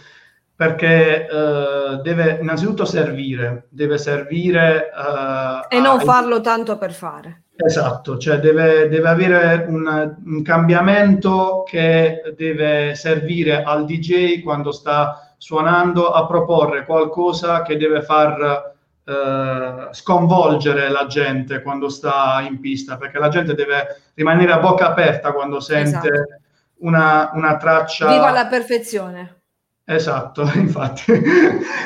perché 0.55 1.27
eh, 1.27 1.99
deve 2.01 2.39
innanzitutto 2.41 2.85
servire, 2.85 3.67
deve 3.69 3.99
servire 3.99 4.89
eh, 4.89 5.75
e 5.75 5.79
non 5.79 5.99
a... 5.99 6.03
farlo 6.03 6.41
tanto 6.41 6.77
per 6.77 6.91
fare. 6.91 7.43
Esatto, 7.55 8.17
cioè 8.17 8.39
deve, 8.39 8.89
deve 8.89 9.07
avere 9.07 9.65
un, 9.67 10.15
un, 10.25 10.41
cambiamento 10.41 11.63
che 11.65 12.33
deve 12.35 12.95
servire 12.95 13.63
al 13.63 13.85
DJ 13.85 14.41
quando 14.41 14.71
sta 14.71 15.35
suonando 15.37 16.09
a 16.09 16.25
proporre 16.25 16.83
qualcosa 16.83 17.61
che 17.61 17.77
deve 17.77 18.01
far 18.01 18.74
eh, 19.05 19.87
sconvolgere 19.91 20.89
la 20.89 21.05
gente 21.05 21.61
quando 21.61 21.89
sta 21.89 22.43
in 22.47 22.59
pista, 22.59 22.97
perché 22.97 23.19
la 23.19 23.29
gente 23.29 23.53
deve 23.53 24.01
rimanere 24.15 24.51
a 24.51 24.59
bocca 24.59 24.87
aperta 24.87 25.31
quando 25.31 25.59
sente 25.59 26.07
esatto. 26.07 26.39
una, 26.79 27.31
una 27.33 27.57
traccia. 27.57 28.07
Viva 28.07 28.31
la 28.31 28.47
perfezione. 28.47 29.41
Esatto, 29.87 30.49
infatti, 30.55 31.03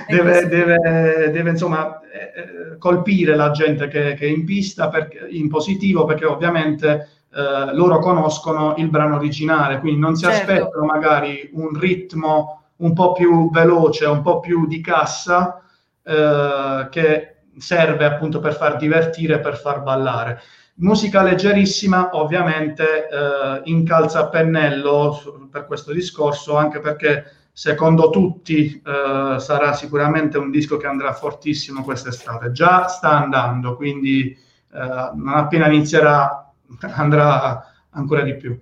deve, 0.07 0.47
deve, 0.47 1.29
deve, 1.31 1.49
insomma 1.49 1.99
eh, 1.99 2.77
colpire 2.77 3.35
la 3.35 3.51
gente 3.51 3.89
che, 3.89 4.13
che, 4.13 4.25
è 4.25 4.29
in 4.29 4.45
pista 4.45 4.87
perché, 4.87 5.27
in 5.29 5.49
positivo 5.49 6.05
perché 6.05 6.23
ovviamente 6.23 7.09
eh, 7.33 7.73
loro 7.73 7.99
conoscono 7.99 8.75
il 8.77 8.89
brano 8.89 9.17
originale, 9.17 9.79
quindi 9.79 9.99
non 9.99 10.15
si 10.15 10.23
certo. 10.23 10.51
aspettano 10.51 10.85
magari 10.85 11.49
un 11.53 11.77
ritmo 11.77 12.63
un 12.77 12.93
po' 12.93 13.11
più 13.11 13.51
veloce, 13.51 14.05
un 14.05 14.21
po' 14.21 14.39
più 14.39 14.65
di 14.65 14.79
cassa, 14.79 15.61
eh, 16.03 16.87
che 16.89 17.35
serve 17.57 18.05
appunto 18.05 18.39
per 18.39 18.55
far 18.55 18.77
divertire, 18.77 19.39
per 19.39 19.57
far 19.57 19.81
ballare. 19.81 20.41
Musica 20.75 21.21
leggerissima, 21.21 22.11
ovviamente 22.13 23.07
eh, 23.09 23.61
incalza 23.65 24.19
a 24.19 24.29
pennello 24.29 25.49
per 25.51 25.65
questo 25.65 25.91
discorso, 25.91 26.55
anche 26.55 26.79
perché 26.79 27.33
secondo 27.51 28.09
tutti 28.09 28.81
eh, 28.81 29.39
sarà 29.39 29.73
sicuramente 29.73 30.37
un 30.37 30.49
disco 30.49 30.77
che 30.77 30.87
andrà 30.87 31.11
fortissimo 31.13 31.83
quest'estate. 31.83 32.51
Già 32.51 32.87
sta 32.87 33.11
andando, 33.11 33.75
quindi 33.75 34.31
eh, 34.31 35.11
non 35.15 35.33
appena 35.33 35.67
inizierà 35.67 36.49
andrà 36.95 37.73
ancora 37.89 38.21
di 38.21 38.35
più. 38.35 38.57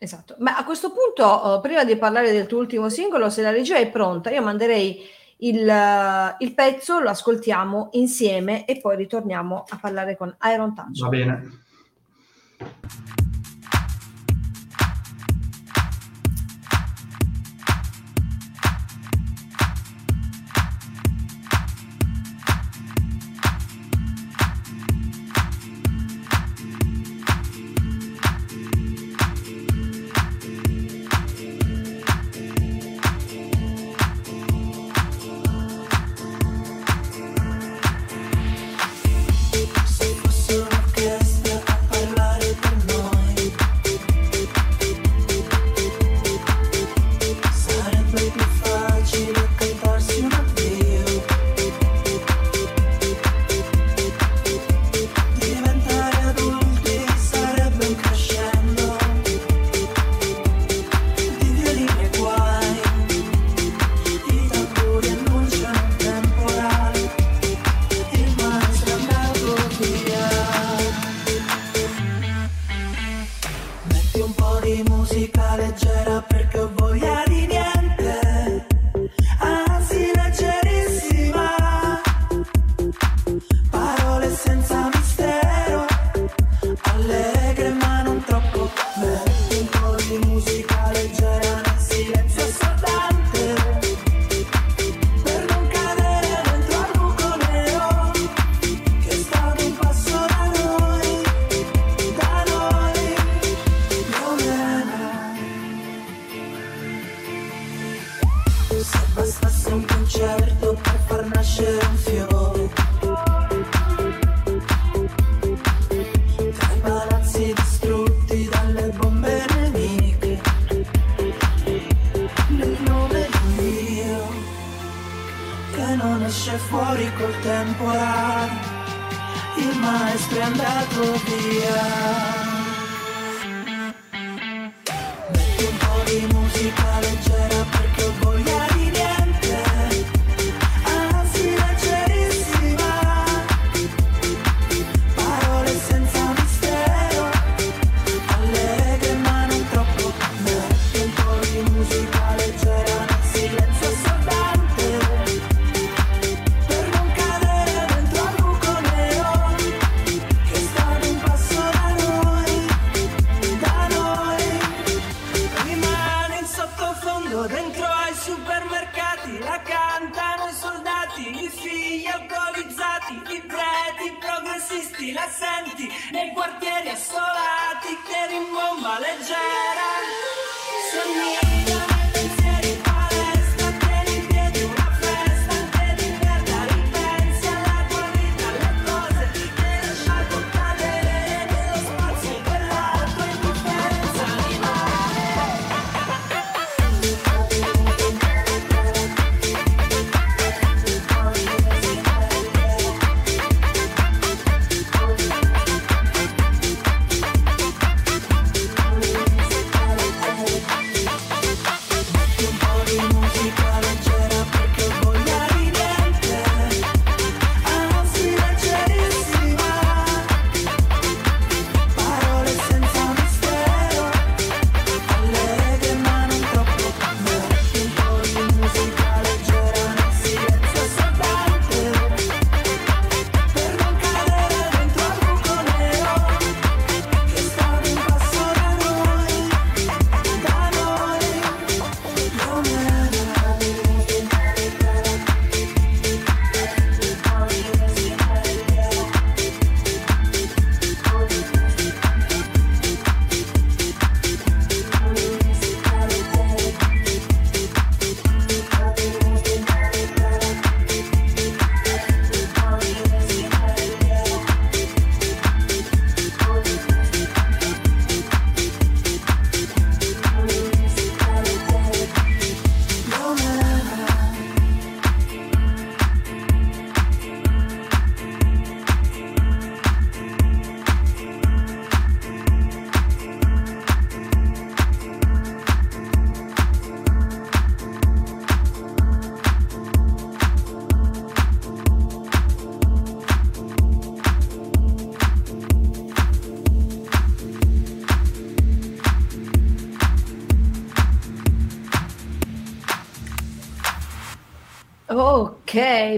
Esatto, 0.00 0.36
ma 0.38 0.56
a 0.56 0.64
questo 0.64 0.92
punto, 0.92 1.58
prima 1.60 1.84
di 1.84 1.96
parlare 1.96 2.30
del 2.30 2.46
tuo 2.46 2.58
ultimo 2.58 2.88
singolo, 2.88 3.30
se 3.30 3.42
la 3.42 3.50
regia 3.50 3.78
è 3.78 3.90
pronta, 3.90 4.30
io 4.30 4.42
manderei 4.42 5.00
il, 5.38 6.36
il, 6.38 6.54
pezzo, 6.54 7.00
lo 7.00 7.10
ascoltiamo 7.10 7.90
insieme 7.92 8.64
e 8.64 8.80
poi 8.80 8.96
ritorniamo 8.96 9.64
a 9.68 9.78
parlare 9.78 10.16
con 10.16 10.34
Iron 10.52 10.74
Touch. 10.74 11.00
Va 11.00 11.08
bene. 11.08 11.66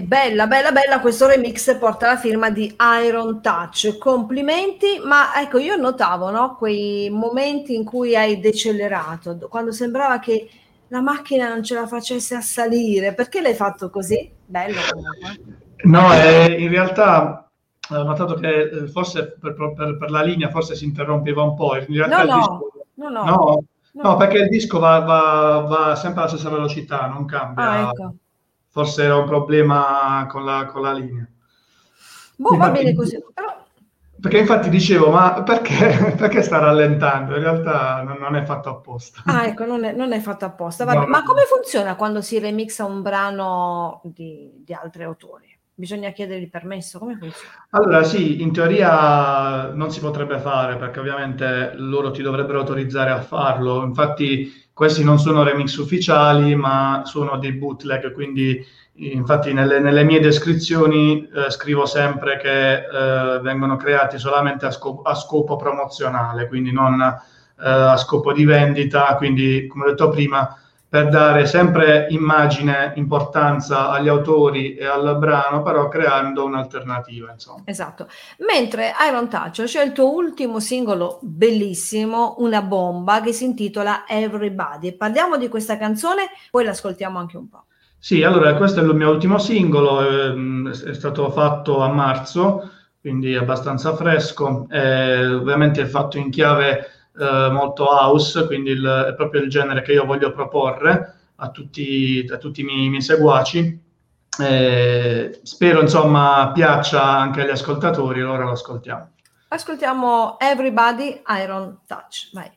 Bella, 0.01 0.47
bella, 0.47 0.71
bella. 0.71 0.99
Questo 0.99 1.27
remix 1.27 1.77
porta 1.77 2.07
la 2.07 2.17
firma 2.17 2.49
di 2.49 2.75
Iron 3.03 3.41
Touch. 3.41 3.97
Complimenti, 3.97 5.01
ma 5.03 5.39
ecco, 5.41 5.57
io 5.57 5.75
notavo 5.75 6.29
no, 6.29 6.55
quei 6.55 7.09
momenti 7.09 7.75
in 7.75 7.83
cui 7.83 8.15
hai 8.15 8.39
decelerato, 8.39 9.37
quando 9.49 9.71
sembrava 9.71 10.19
che 10.19 10.49
la 10.87 11.01
macchina 11.01 11.47
non 11.47 11.63
ce 11.63 11.75
la 11.75 11.87
facesse 11.87 12.35
a 12.35 12.41
salire. 12.41 13.13
Perché 13.13 13.41
l'hai 13.41 13.53
fatto 13.53 13.89
così? 13.89 14.31
Bello 14.45 14.79
comunque. 14.89 15.59
No, 15.83 16.13
eh, 16.13 16.61
in 16.61 16.69
realtà 16.69 17.49
ho 17.89 18.03
notato 18.03 18.35
che 18.35 18.61
eh, 18.61 18.87
forse 18.87 19.37
per, 19.39 19.55
per, 19.55 19.97
per, 19.97 20.11
la 20.11 20.21
linea 20.21 20.49
forse 20.49 20.75
si 20.75 20.85
interrompeva 20.85 21.43
un 21.43 21.55
po'. 21.55 21.75
In 21.75 21.85
realtà 21.87 22.23
no, 22.23 22.31
no, 22.31 22.37
disco... 22.37 22.71
no, 22.95 23.09
no, 23.09 23.23
no, 23.23 23.63
no, 23.93 24.17
perché 24.17 24.37
il 24.39 24.49
disco 24.49 24.79
va, 24.79 24.99
va, 24.99 25.65
va, 25.67 25.95
sempre 25.95 26.21
alla 26.21 26.29
stessa 26.29 26.49
velocità, 26.49 27.07
non 27.07 27.25
cambia. 27.25 27.69
Ah, 27.69 27.79
ecco 27.89 28.15
forse 28.71 29.03
era 29.03 29.17
un 29.17 29.25
problema 29.25 30.25
con 30.29 30.45
la, 30.45 30.65
con 30.65 30.81
la 30.81 30.93
linea. 30.93 31.27
Boh, 32.37 32.53
infatti, 32.53 32.57
va 32.57 32.71
bene 32.71 32.95
così. 32.95 33.23
Però... 33.33 33.65
Perché 34.19 34.37
infatti 34.37 34.69
dicevo, 34.69 35.09
ma 35.09 35.43
perché, 35.43 36.13
perché 36.17 36.41
sta 36.41 36.59
rallentando? 36.59 37.35
In 37.35 37.41
realtà 37.41 38.01
non, 38.01 38.17
non, 38.17 38.35
è 38.35 38.43
fatto 38.43 38.69
apposta. 38.69 39.23
Ah, 39.25 39.45
ecco, 39.47 39.65
non 39.65 39.83
è, 39.83 39.93
non 39.93 40.13
è 40.13 40.19
fatto 40.19 40.45
apposta. 40.45 40.85
No, 40.85 41.05
ma 41.05 41.23
come 41.23 41.43
funziona 41.43 41.95
quando 41.95 42.21
si 42.21 42.39
remixa 42.39 42.85
un 42.85 43.01
brano 43.01 44.01
di, 44.03 44.63
di 44.63 44.73
altri 44.73 45.03
autori? 45.03 45.49
Bisogna 45.73 46.11
chiedere 46.11 46.39
il 46.39 46.49
permesso? 46.49 46.99
Come 46.99 47.17
funziona? 47.17 47.65
Allora, 47.71 48.03
sì, 48.03 48.41
in 48.41 48.53
teoria 48.53 49.71
non 49.73 49.91
si 49.91 49.99
potrebbe 49.99 50.37
fare 50.39 50.77
perché 50.77 50.99
ovviamente 50.99 51.73
loro 51.75 52.11
ti 52.11 52.21
dovrebbero 52.21 52.59
autorizzare 52.59 53.09
a 53.09 53.21
farlo. 53.21 53.83
Infatti, 53.83 54.60
questi 54.73 55.03
non 55.03 55.19
sono 55.19 55.43
remix 55.43 55.75
ufficiali, 55.75 56.55
ma 56.55 57.03
sono 57.05 57.37
dei 57.37 57.53
bootleg, 57.53 58.11
quindi 58.11 58.65
infatti 58.93 59.53
nelle, 59.53 59.79
nelle 59.79 60.03
mie 60.03 60.19
descrizioni 60.19 61.27
eh, 61.27 61.49
scrivo 61.49 61.85
sempre 61.85 62.37
che 62.37 62.73
eh, 62.73 63.39
vengono 63.41 63.75
creati 63.77 64.17
solamente 64.17 64.65
a 64.65 64.71
scopo, 64.71 65.01
a 65.03 65.15
scopo, 65.15 65.55
promozionale, 65.55 66.47
quindi 66.47 66.71
non 66.71 67.01
a 67.63 67.95
scopo 67.97 68.33
di 68.33 68.43
vendita, 68.43 69.13
quindi 69.17 69.67
come 69.67 69.85
ho 69.85 69.89
detto 69.89 70.09
prima 70.09 70.60
per 70.91 71.07
dare 71.07 71.45
sempre 71.45 72.07
immagine, 72.09 72.91
importanza 72.97 73.91
agli 73.91 74.09
autori 74.09 74.75
e 74.75 74.85
al 74.85 75.17
brano, 75.17 75.61
però 75.61 75.87
creando 75.87 76.43
un'alternativa. 76.43 77.31
Insomma. 77.31 77.61
Esatto. 77.63 78.09
Mentre 78.39 78.91
Iron 79.07 79.29
Touch 79.29 79.63
c'è 79.63 79.83
il 79.83 79.93
tuo 79.93 80.13
ultimo 80.13 80.59
singolo 80.59 81.19
bellissimo, 81.21 82.35
una 82.39 82.61
bomba, 82.61 83.21
che 83.21 83.31
si 83.31 83.45
intitola 83.45 84.03
Everybody. 84.05 84.91
Parliamo 84.91 85.37
di 85.37 85.47
questa 85.47 85.77
canzone, 85.77 86.23
poi 86.49 86.65
l'ascoltiamo 86.65 87.17
anche 87.17 87.37
un 87.37 87.47
po'. 87.47 87.63
Sì, 87.97 88.23
allora 88.23 88.53
questo 88.55 88.81
è 88.81 88.83
il 88.83 88.93
mio 88.93 89.11
ultimo 89.11 89.37
singolo, 89.37 90.05
ehm, 90.05 90.73
è 90.73 90.93
stato 90.93 91.31
fatto 91.31 91.79
a 91.79 91.87
marzo, 91.87 92.69
quindi 92.99 93.33
abbastanza 93.33 93.95
fresco, 93.95 94.67
eh, 94.69 95.25
ovviamente 95.25 95.83
è 95.83 95.85
fatto 95.85 96.17
in 96.17 96.31
chiave 96.31 96.85
eh, 97.17 97.49
molto 97.51 97.85
house, 97.89 98.45
quindi 98.45 98.71
il, 98.71 99.05
è 99.09 99.13
proprio 99.15 99.41
il 99.41 99.49
genere 99.49 99.81
che 99.81 99.93
io 99.93 100.05
voglio 100.05 100.31
proporre 100.31 101.15
a 101.35 101.49
tutti, 101.49 102.27
a 102.31 102.37
tutti 102.37 102.61
i 102.61 102.63
miei, 102.63 102.89
miei 102.89 103.01
seguaci. 103.01 103.89
Eh, 104.39 105.39
spero 105.43 105.81
insomma 105.81 106.51
piaccia 106.53 107.03
anche 107.03 107.41
agli 107.41 107.49
ascoltatori, 107.49 108.21
allora 108.21 108.45
lo 108.45 108.51
ascoltiamo. 108.51 109.09
Ascoltiamo 109.49 110.39
Everybody 110.39 111.21
Iron 111.27 111.79
Touch, 111.85 112.29
vai. 112.31 112.49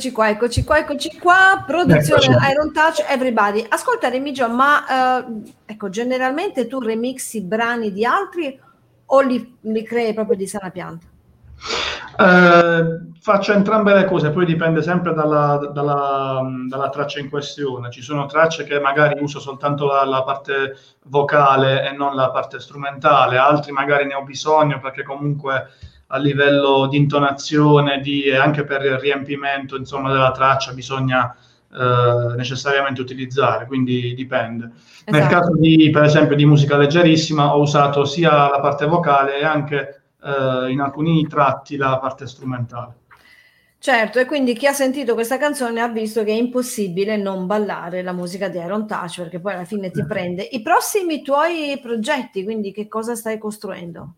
Eccoci 0.00 0.14
qua, 0.14 0.30
eccoci 0.30 0.64
qua, 0.64 0.78
eccoci 0.78 1.18
qua. 1.18 1.64
Produzione 1.66 2.24
eccoci. 2.24 2.50
Iron 2.50 2.72
Touch, 2.72 3.04
everybody. 3.06 3.66
Ascolta 3.68 4.08
Remigio, 4.08 4.48
ma 4.48 5.26
uh, 5.26 5.42
ecco, 5.66 5.90
generalmente 5.90 6.66
tu 6.66 6.80
remixi 6.80 7.42
brani 7.42 7.92
di 7.92 8.06
altri 8.06 8.58
o 9.04 9.20
li, 9.20 9.58
li 9.60 9.82
crei 9.82 10.14
proprio 10.14 10.38
di 10.38 10.46
sana 10.46 10.70
pianta? 10.70 11.04
Uh, 12.16 13.12
faccio 13.20 13.52
entrambe 13.52 13.92
le 13.92 14.06
cose, 14.06 14.30
poi 14.30 14.46
dipende 14.46 14.80
sempre 14.80 15.12
dalla, 15.12 15.68
dalla, 15.70 16.40
dalla, 16.66 16.88
traccia 16.88 17.18
in 17.18 17.28
questione. 17.28 17.90
Ci 17.90 18.00
sono 18.00 18.24
tracce 18.24 18.64
che 18.64 18.80
magari 18.80 19.20
uso 19.20 19.38
soltanto 19.38 19.84
la, 19.84 20.02
la, 20.06 20.22
parte 20.22 20.78
vocale 21.08 21.86
e 21.86 21.92
non 21.92 22.14
la 22.14 22.30
parte 22.30 22.58
strumentale, 22.58 23.36
altri 23.36 23.70
magari 23.70 24.06
ne 24.06 24.14
ho 24.14 24.22
bisogno 24.22 24.80
perché 24.80 25.02
comunque 25.02 25.68
a 26.12 26.18
livello 26.18 26.86
di 26.88 26.96
intonazione 26.96 28.00
di, 28.00 28.24
e 28.24 28.36
anche 28.36 28.64
per 28.64 28.84
il 28.84 28.98
riempimento 28.98 29.76
insomma, 29.76 30.10
della 30.10 30.32
traccia 30.32 30.72
bisogna 30.72 31.34
eh, 31.72 32.34
necessariamente 32.36 33.00
utilizzare, 33.00 33.66
quindi 33.66 34.12
dipende. 34.14 34.70
Esatto. 34.74 35.10
Nel 35.10 35.26
caso 35.28 35.56
di, 35.56 35.88
per 35.90 36.02
esempio, 36.02 36.34
di 36.34 36.44
musica 36.44 36.76
leggerissima 36.76 37.54
ho 37.54 37.60
usato 37.60 38.04
sia 38.04 38.48
la 38.48 38.60
parte 38.60 38.86
vocale 38.86 39.38
e 39.38 39.44
anche 39.44 40.02
eh, 40.22 40.70
in 40.70 40.80
alcuni 40.80 41.26
tratti 41.28 41.76
la 41.76 41.98
parte 41.98 42.26
strumentale. 42.26 42.94
Certo, 43.82 44.18
e 44.18 44.26
quindi 44.26 44.52
chi 44.52 44.66
ha 44.66 44.74
sentito 44.74 45.14
questa 45.14 45.38
canzone 45.38 45.80
ha 45.80 45.88
visto 45.88 46.22
che 46.22 46.32
è 46.32 46.34
impossibile 46.34 47.16
non 47.16 47.46
ballare 47.46 48.02
la 48.02 48.12
musica 48.12 48.50
di 48.50 48.58
Iron 48.58 48.86
Touch 48.86 49.22
perché 49.22 49.40
poi 49.40 49.54
alla 49.54 49.64
fine 49.64 49.90
ti 49.90 50.04
prende. 50.04 50.42
I 50.42 50.60
prossimi 50.60 51.22
tuoi 51.22 51.80
progetti, 51.80 52.44
quindi 52.44 52.72
che 52.72 52.88
cosa 52.88 53.14
stai 53.14 53.38
costruendo? 53.38 54.16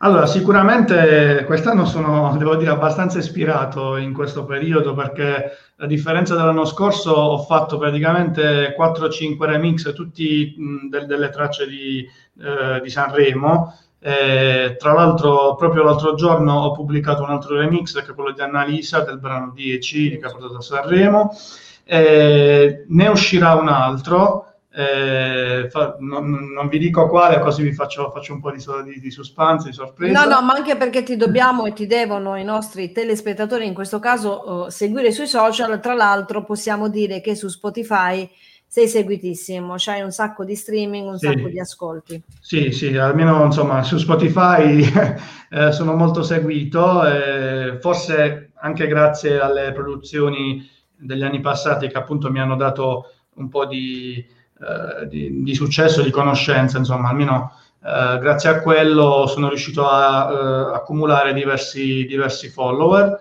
Allora, 0.00 0.26
sicuramente 0.26 1.44
quest'anno 1.46 1.86
sono, 1.86 2.36
devo 2.38 2.56
dire, 2.56 2.70
abbastanza 2.70 3.16
ispirato 3.16 3.96
in 3.96 4.12
questo 4.12 4.44
periodo 4.44 4.92
perché 4.92 5.52
a 5.78 5.86
differenza 5.86 6.34
dell'anno 6.34 6.66
scorso 6.66 7.12
ho 7.12 7.38
fatto 7.38 7.78
praticamente 7.78 8.76
4-5 8.78 9.42
remix, 9.46 9.90
tutti 9.94 10.54
mh, 10.54 10.88
del, 10.90 11.06
delle 11.06 11.30
tracce 11.30 11.66
di, 11.66 12.06
eh, 12.40 12.78
di 12.82 12.90
Sanremo 12.90 13.72
eh, 14.00 14.76
tra 14.78 14.92
l'altro, 14.92 15.56
proprio 15.56 15.82
l'altro 15.82 16.14
giorno 16.14 16.60
ho 16.60 16.72
pubblicato 16.72 17.22
un 17.22 17.30
altro 17.30 17.56
remix 17.56 17.94
che 17.94 18.12
è 18.12 18.14
quello 18.14 18.32
di 18.32 18.40
Annalisa 18.40 19.00
del 19.00 19.18
brano 19.18 19.50
10 19.54 20.18
che 20.18 20.26
ha 20.26 20.30
portato 20.30 20.56
a 20.56 20.60
Sanremo. 20.60 21.36
Eh, 21.84 22.84
ne 22.86 23.08
uscirà 23.08 23.54
un 23.54 23.68
altro. 23.68 24.44
Eh, 24.70 25.66
fa, 25.70 25.96
non, 25.98 26.52
non, 26.52 26.68
vi 26.68 26.78
dico 26.78 27.08
quale, 27.08 27.40
così 27.40 27.62
vi 27.62 27.72
faccio, 27.72 28.12
faccio 28.12 28.34
un 28.34 28.40
po' 28.40 28.52
di, 28.52 28.62
di, 28.84 29.00
di, 29.00 29.10
suspense, 29.10 29.70
di 29.70 29.74
sorpresa. 29.74 30.24
No, 30.24 30.28
no, 30.32 30.42
ma 30.42 30.52
anche 30.52 30.76
perché 30.76 31.02
ti 31.02 31.16
dobbiamo 31.16 31.64
e 31.66 31.72
ti 31.72 31.86
devono 31.86 32.36
i 32.36 32.44
nostri 32.44 32.92
telespettatori, 32.92 33.66
in 33.66 33.74
questo 33.74 33.98
caso, 33.98 34.66
uh, 34.66 34.68
seguire 34.68 35.10
sui 35.10 35.26
social. 35.26 35.80
Tra 35.80 35.94
l'altro, 35.94 36.44
possiamo 36.44 36.88
dire 36.88 37.20
che 37.20 37.34
su 37.34 37.48
Spotify 37.48 38.30
sei 38.70 38.86
seguitissimo, 38.86 39.74
c'hai 39.78 40.02
un 40.02 40.10
sacco 40.10 40.44
di 40.44 40.54
streaming, 40.54 41.08
un 41.08 41.18
sì. 41.18 41.26
sacco 41.26 41.48
di 41.48 41.58
ascolti. 41.58 42.22
Sì, 42.38 42.70
sì, 42.70 42.94
almeno 42.98 43.42
insomma 43.42 43.82
su 43.82 43.96
Spotify 43.96 44.84
eh, 45.50 45.72
sono 45.72 45.94
molto 45.94 46.22
seguito, 46.22 47.02
eh, 47.04 47.78
forse 47.80 48.50
anche 48.60 48.86
grazie 48.86 49.40
alle 49.40 49.72
produzioni 49.72 50.68
degli 50.94 51.22
anni 51.22 51.40
passati 51.40 51.88
che 51.88 51.96
appunto 51.96 52.30
mi 52.30 52.40
hanno 52.40 52.56
dato 52.56 53.12
un 53.36 53.48
po' 53.48 53.64
di, 53.64 54.16
eh, 54.60 55.06
di, 55.06 55.42
di 55.42 55.54
successo, 55.54 56.02
di 56.02 56.10
conoscenza, 56.10 56.76
insomma, 56.76 57.08
almeno 57.08 57.52
eh, 57.82 58.18
grazie 58.18 58.50
a 58.50 58.60
quello 58.60 59.26
sono 59.26 59.48
riuscito 59.48 59.88
a 59.88 60.28
eh, 60.30 60.74
accumulare 60.76 61.32
diversi, 61.32 62.04
diversi 62.04 62.50
follower, 62.50 63.18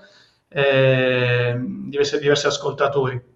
eh, 0.49 1.55
diversi, 1.57 2.19
diversi 2.19 2.47
ascoltatori. 2.47 3.35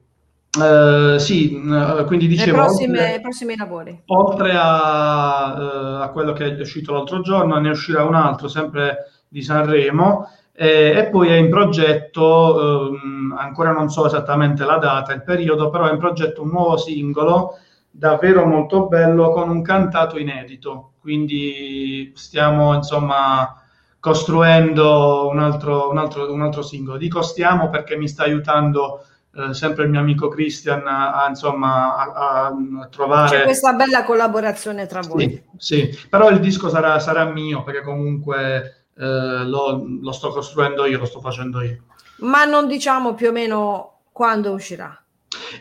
Uh, 0.58 1.18
sì, 1.18 1.62
uh, 1.64 2.04
quindi 2.06 2.28
dicevo... 2.28 2.58
Prossime, 2.58 3.00
oltre, 3.00 3.22
prossimi 3.22 3.56
lavori. 3.56 4.02
Oltre 4.08 4.52
a, 4.54 5.54
uh, 5.54 6.02
a, 6.02 6.10
quello 6.10 6.34
che 6.34 6.56
è 6.56 6.60
uscito 6.60 6.94
l'altro 6.94 7.22
giorno, 7.22 7.58
ne 7.58 7.70
uscirà 7.70 8.04
un 8.04 8.16
altro, 8.16 8.50
sempre 8.50 9.12
di 9.30 9.42
Sanremo, 9.42 10.28
eh, 10.54 10.94
e 10.96 11.10
poi 11.10 11.30
è 11.30 11.36
in 11.36 11.50
progetto, 11.50 12.92
ehm, 12.92 13.36
ancora 13.38 13.72
non 13.72 13.90
so 13.90 14.06
esattamente 14.06 14.66
la 14.66 14.78
data, 14.78 15.14
il 15.14 15.24
periodo, 15.24 15.70
però 15.70 15.88
è 15.88 15.94
in 15.94 15.98
progetto 15.98 16.44
un 16.44 16.50
nuovo 16.50 16.76
singolo 16.78 17.58
davvero 17.90 18.46
molto 18.46 18.88
bello 18.88 19.32
con 19.32 19.50
un 19.50 19.62
cantato 19.62 20.18
inedito. 20.18 20.94
Quindi 21.00 22.12
stiamo, 22.16 22.74
insomma 22.76 23.56
costruendo 24.00 25.28
un 25.30 25.40
altro, 25.40 25.90
un 25.90 25.98
altro, 25.98 26.32
un 26.32 26.42
altro 26.42 26.62
singolo. 26.62 26.98
Dico 26.98 27.22
stiamo 27.22 27.70
perché 27.70 27.98
mi 27.98 28.08
sta 28.08 28.24
aiutando 28.24 29.06
eh, 29.34 29.54
sempre 29.54 29.86
il 29.86 29.90
mio 29.90 30.00
amico 30.02 30.28
Christian 30.28 30.86
a, 30.86 31.24
a 31.24 31.30
insomma, 31.30 31.96
a, 31.96 32.48
a, 32.48 32.88
trovare... 32.90 33.38
C'è 33.38 33.44
questa 33.44 33.74
bella 33.74 34.04
collaborazione 34.04 34.86
tra 34.88 35.00
voi. 35.02 35.42
Sì, 35.58 35.90
sì. 35.92 36.08
però 36.10 36.30
il 36.30 36.40
disco 36.40 36.68
sarà, 36.70 37.00
sarà 37.00 37.26
mio 37.26 37.64
perché 37.64 37.82
comunque 37.82 38.86
eh, 38.98 39.46
lo, 39.46 39.86
lo 40.02 40.12
sto 40.12 40.32
costruendo 40.32 40.86
io, 40.86 40.98
lo 40.98 41.06
sto 41.06 41.22
facendo 41.22 41.62
io. 41.62 41.84
Ma 42.18 42.44
non 42.44 42.68
diciamo 42.68 43.14
più 43.14 43.30
o 43.30 43.32
meno 43.32 44.00
quando 44.12 44.52
uscirà? 44.52 44.96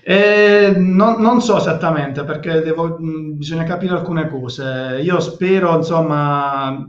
Eh, 0.02 0.74
non, 0.76 1.20
non, 1.20 1.40
so 1.40 1.56
esattamente 1.56 2.24
perché 2.24 2.60
devo, 2.60 2.96
mh, 2.98 3.36
bisogna 3.36 3.62
capire 3.62 3.94
alcune 3.94 4.28
cose. 4.28 5.00
Io 5.00 5.20
spero, 5.20 5.76
insomma, 5.76 6.86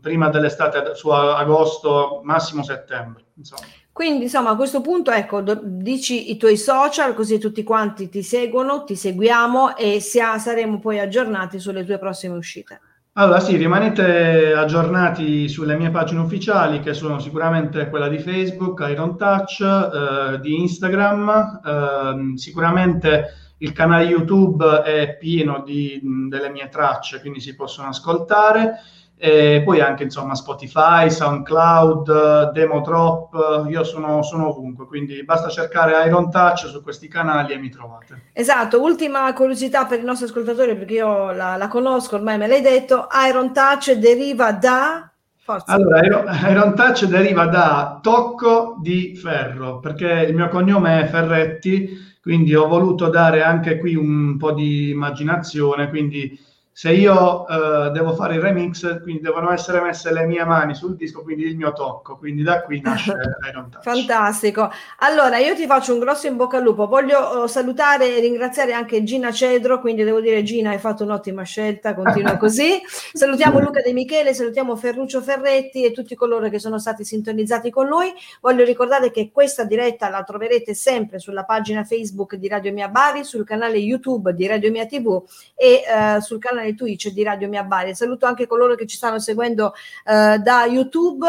prima 0.00 0.30
dell'estate, 0.30 0.94
su 0.94 1.10
agosto, 1.10 2.22
massimo 2.24 2.62
settembre. 2.62 3.26
Insomma. 3.36 3.66
Quindi, 3.94 4.24
insomma, 4.24 4.50
a 4.50 4.56
questo 4.56 4.80
punto, 4.80 5.12
ecco, 5.12 5.40
do, 5.40 5.60
dici 5.62 6.32
i 6.32 6.36
tuoi 6.36 6.56
social, 6.56 7.14
così 7.14 7.38
tutti 7.38 7.62
quanti 7.62 8.08
ti 8.08 8.24
seguono, 8.24 8.82
ti 8.82 8.96
seguiamo 8.96 9.76
e 9.76 10.00
sia, 10.00 10.36
saremo 10.36 10.80
poi 10.80 10.98
aggiornati 10.98 11.60
sulle 11.60 11.84
tue 11.84 11.96
prossime 11.96 12.34
uscite. 12.34 12.80
Allora 13.12 13.38
sì, 13.38 13.54
rimanete 13.54 14.52
aggiornati 14.52 15.48
sulle 15.48 15.76
mie 15.76 15.90
pagine 15.90 16.22
ufficiali 16.22 16.80
che 16.80 16.92
sono 16.92 17.20
sicuramente 17.20 17.88
quella 17.88 18.08
di 18.08 18.18
Facebook, 18.18 18.84
Iron 18.90 19.16
Touch, 19.16 19.60
eh, 19.60 20.40
di 20.40 20.60
Instagram, 20.60 21.60
eh, 21.64 22.36
sicuramente 22.36 23.28
il 23.58 23.70
canale 23.70 24.06
YouTube 24.06 24.82
è 24.82 25.16
pieno 25.16 25.62
di, 25.64 26.00
delle 26.28 26.50
mie 26.50 26.68
tracce, 26.68 27.20
quindi 27.20 27.38
si 27.38 27.54
possono 27.54 27.86
ascoltare 27.90 28.80
e 29.16 29.62
poi 29.64 29.80
anche 29.80 30.02
insomma 30.02 30.34
Spotify, 30.34 31.10
SoundCloud, 31.10 32.50
Demodrop, 32.50 33.66
io 33.68 33.84
sono, 33.84 34.22
sono, 34.22 34.48
ovunque, 34.48 34.86
quindi 34.86 35.24
basta 35.24 35.48
cercare 35.48 36.06
Iron 36.06 36.30
Touch 36.30 36.66
su 36.66 36.82
questi 36.82 37.08
canali 37.08 37.52
e 37.52 37.58
mi 37.58 37.70
trovate. 37.70 38.30
Esatto, 38.32 38.82
ultima 38.82 39.32
curiosità 39.32 39.86
per 39.86 40.00
i 40.00 40.04
nostri 40.04 40.26
ascoltatori 40.26 40.76
perché 40.76 40.94
io 40.94 41.32
la, 41.32 41.56
la 41.56 41.68
conosco, 41.68 42.16
ormai 42.16 42.38
me 42.38 42.48
l'hai 42.48 42.60
detto, 42.60 43.06
Iron 43.28 43.52
Touch 43.52 43.92
deriva 43.92 44.52
da... 44.52 45.08
Forza. 45.44 45.72
Allora, 45.72 46.00
Iron, 46.02 46.24
Iron 46.50 46.74
Touch 46.74 47.04
deriva 47.04 47.46
da 47.46 48.00
tocco 48.02 48.78
di 48.80 49.14
ferro, 49.14 49.78
perché 49.78 50.26
il 50.26 50.34
mio 50.34 50.48
cognome 50.48 51.02
è 51.02 51.06
Ferretti, 51.06 52.12
quindi 52.22 52.54
ho 52.54 52.66
voluto 52.66 53.10
dare 53.10 53.42
anche 53.42 53.78
qui 53.78 53.94
un 53.94 54.38
po' 54.38 54.52
di 54.52 54.88
immaginazione, 54.88 55.90
quindi 55.90 56.38
se 56.76 56.90
io 56.90 57.44
uh, 57.44 57.90
devo 57.92 58.14
fare 58.14 58.34
il 58.34 58.40
remix, 58.40 59.00
quindi 59.02 59.22
devono 59.22 59.52
essere 59.52 59.80
messe 59.80 60.12
le 60.12 60.26
mie 60.26 60.44
mani 60.44 60.74
sul 60.74 60.96
disco, 60.96 61.22
quindi 61.22 61.44
il 61.44 61.56
mio 61.56 61.72
tocco, 61.72 62.16
quindi 62.16 62.42
da 62.42 62.62
qui 62.62 62.80
nasce 62.80 63.14
Iron 63.48 63.70
Touch. 63.70 63.84
Fantastico. 63.84 64.68
Allora, 64.98 65.38
io 65.38 65.54
ti 65.54 65.66
faccio 65.66 65.92
un 65.92 66.00
grosso 66.00 66.26
in 66.26 66.34
bocca 66.34 66.56
al 66.56 66.64
lupo. 66.64 66.88
Voglio 66.88 67.44
uh, 67.44 67.46
salutare 67.46 68.16
e 68.16 68.20
ringraziare 68.20 68.72
anche 68.72 69.04
Gina 69.04 69.30
Cedro, 69.30 69.78
quindi 69.78 70.02
devo 70.02 70.20
dire 70.20 70.42
Gina, 70.42 70.70
hai 70.70 70.80
fatto 70.80 71.04
un'ottima 71.04 71.44
scelta, 71.44 71.94
continua 71.94 72.36
così. 72.38 72.82
salutiamo 73.12 73.60
Luca 73.60 73.80
De 73.80 73.92
Michele, 73.92 74.34
salutiamo 74.34 74.74
Ferruccio 74.74 75.22
Ferretti 75.22 75.84
e 75.84 75.92
tutti 75.92 76.16
coloro 76.16 76.48
che 76.48 76.58
sono 76.58 76.80
stati 76.80 77.04
sintonizzati 77.04 77.70
con 77.70 77.86
noi. 77.86 78.12
Voglio 78.40 78.64
ricordare 78.64 79.12
che 79.12 79.30
questa 79.30 79.62
diretta 79.62 80.08
la 80.08 80.24
troverete 80.24 80.74
sempre 80.74 81.20
sulla 81.20 81.44
pagina 81.44 81.84
Facebook 81.84 82.34
di 82.34 82.48
Radio 82.48 82.72
Mia 82.72 82.88
Bari, 82.88 83.22
sul 83.22 83.44
canale 83.44 83.78
YouTube 83.78 84.34
di 84.34 84.48
Radio 84.48 84.72
Mia 84.72 84.86
TV 84.86 85.22
e 85.54 85.82
uh, 85.86 86.18
sul 86.18 86.40
canale 86.40 86.62
canale 86.64 86.74
Twitch 86.74 87.08
di 87.08 87.22
Radio 87.22 87.48
Mia 87.48 87.62
Bari. 87.62 87.94
Saluto 87.94 88.26
anche 88.26 88.46
coloro 88.46 88.74
che 88.74 88.86
ci 88.86 88.96
stanno 88.96 89.18
seguendo 89.18 89.74
eh, 90.04 90.38
da 90.38 90.64
YouTube. 90.66 91.26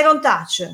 Iron 0.00 0.20
Touch, 0.20 0.70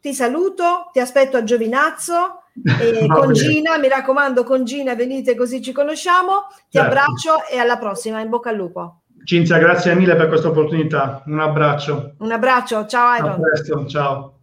ti 0.00 0.14
saluto, 0.14 0.88
ti 0.92 1.00
aspetto 1.00 1.36
a 1.36 1.44
Giovinazzo. 1.44 2.42
E 2.80 3.06
con 3.12 3.32
Gina, 3.34 3.76
mi 3.76 3.88
raccomando, 3.88 4.42
con 4.42 4.64
Gina 4.64 4.94
venite 4.94 5.36
così 5.36 5.60
ci 5.62 5.72
conosciamo. 5.72 6.46
Ti 6.48 6.78
certo. 6.78 6.88
abbraccio 6.88 7.46
e 7.50 7.58
alla 7.58 7.76
prossima. 7.76 8.20
In 8.20 8.30
bocca 8.30 8.50
al 8.50 8.56
lupo. 8.56 9.02
Cinzia, 9.24 9.58
grazie 9.58 9.94
mille 9.94 10.16
per 10.16 10.28
questa 10.28 10.48
opportunità. 10.48 11.22
Un 11.26 11.40
abbraccio. 11.40 12.14
Un 12.18 12.32
abbraccio, 12.32 12.86
ciao 12.86 13.14
Iron. 13.16 13.30
A 13.30 13.38
presto, 13.38 13.86
ciao. 13.86 14.37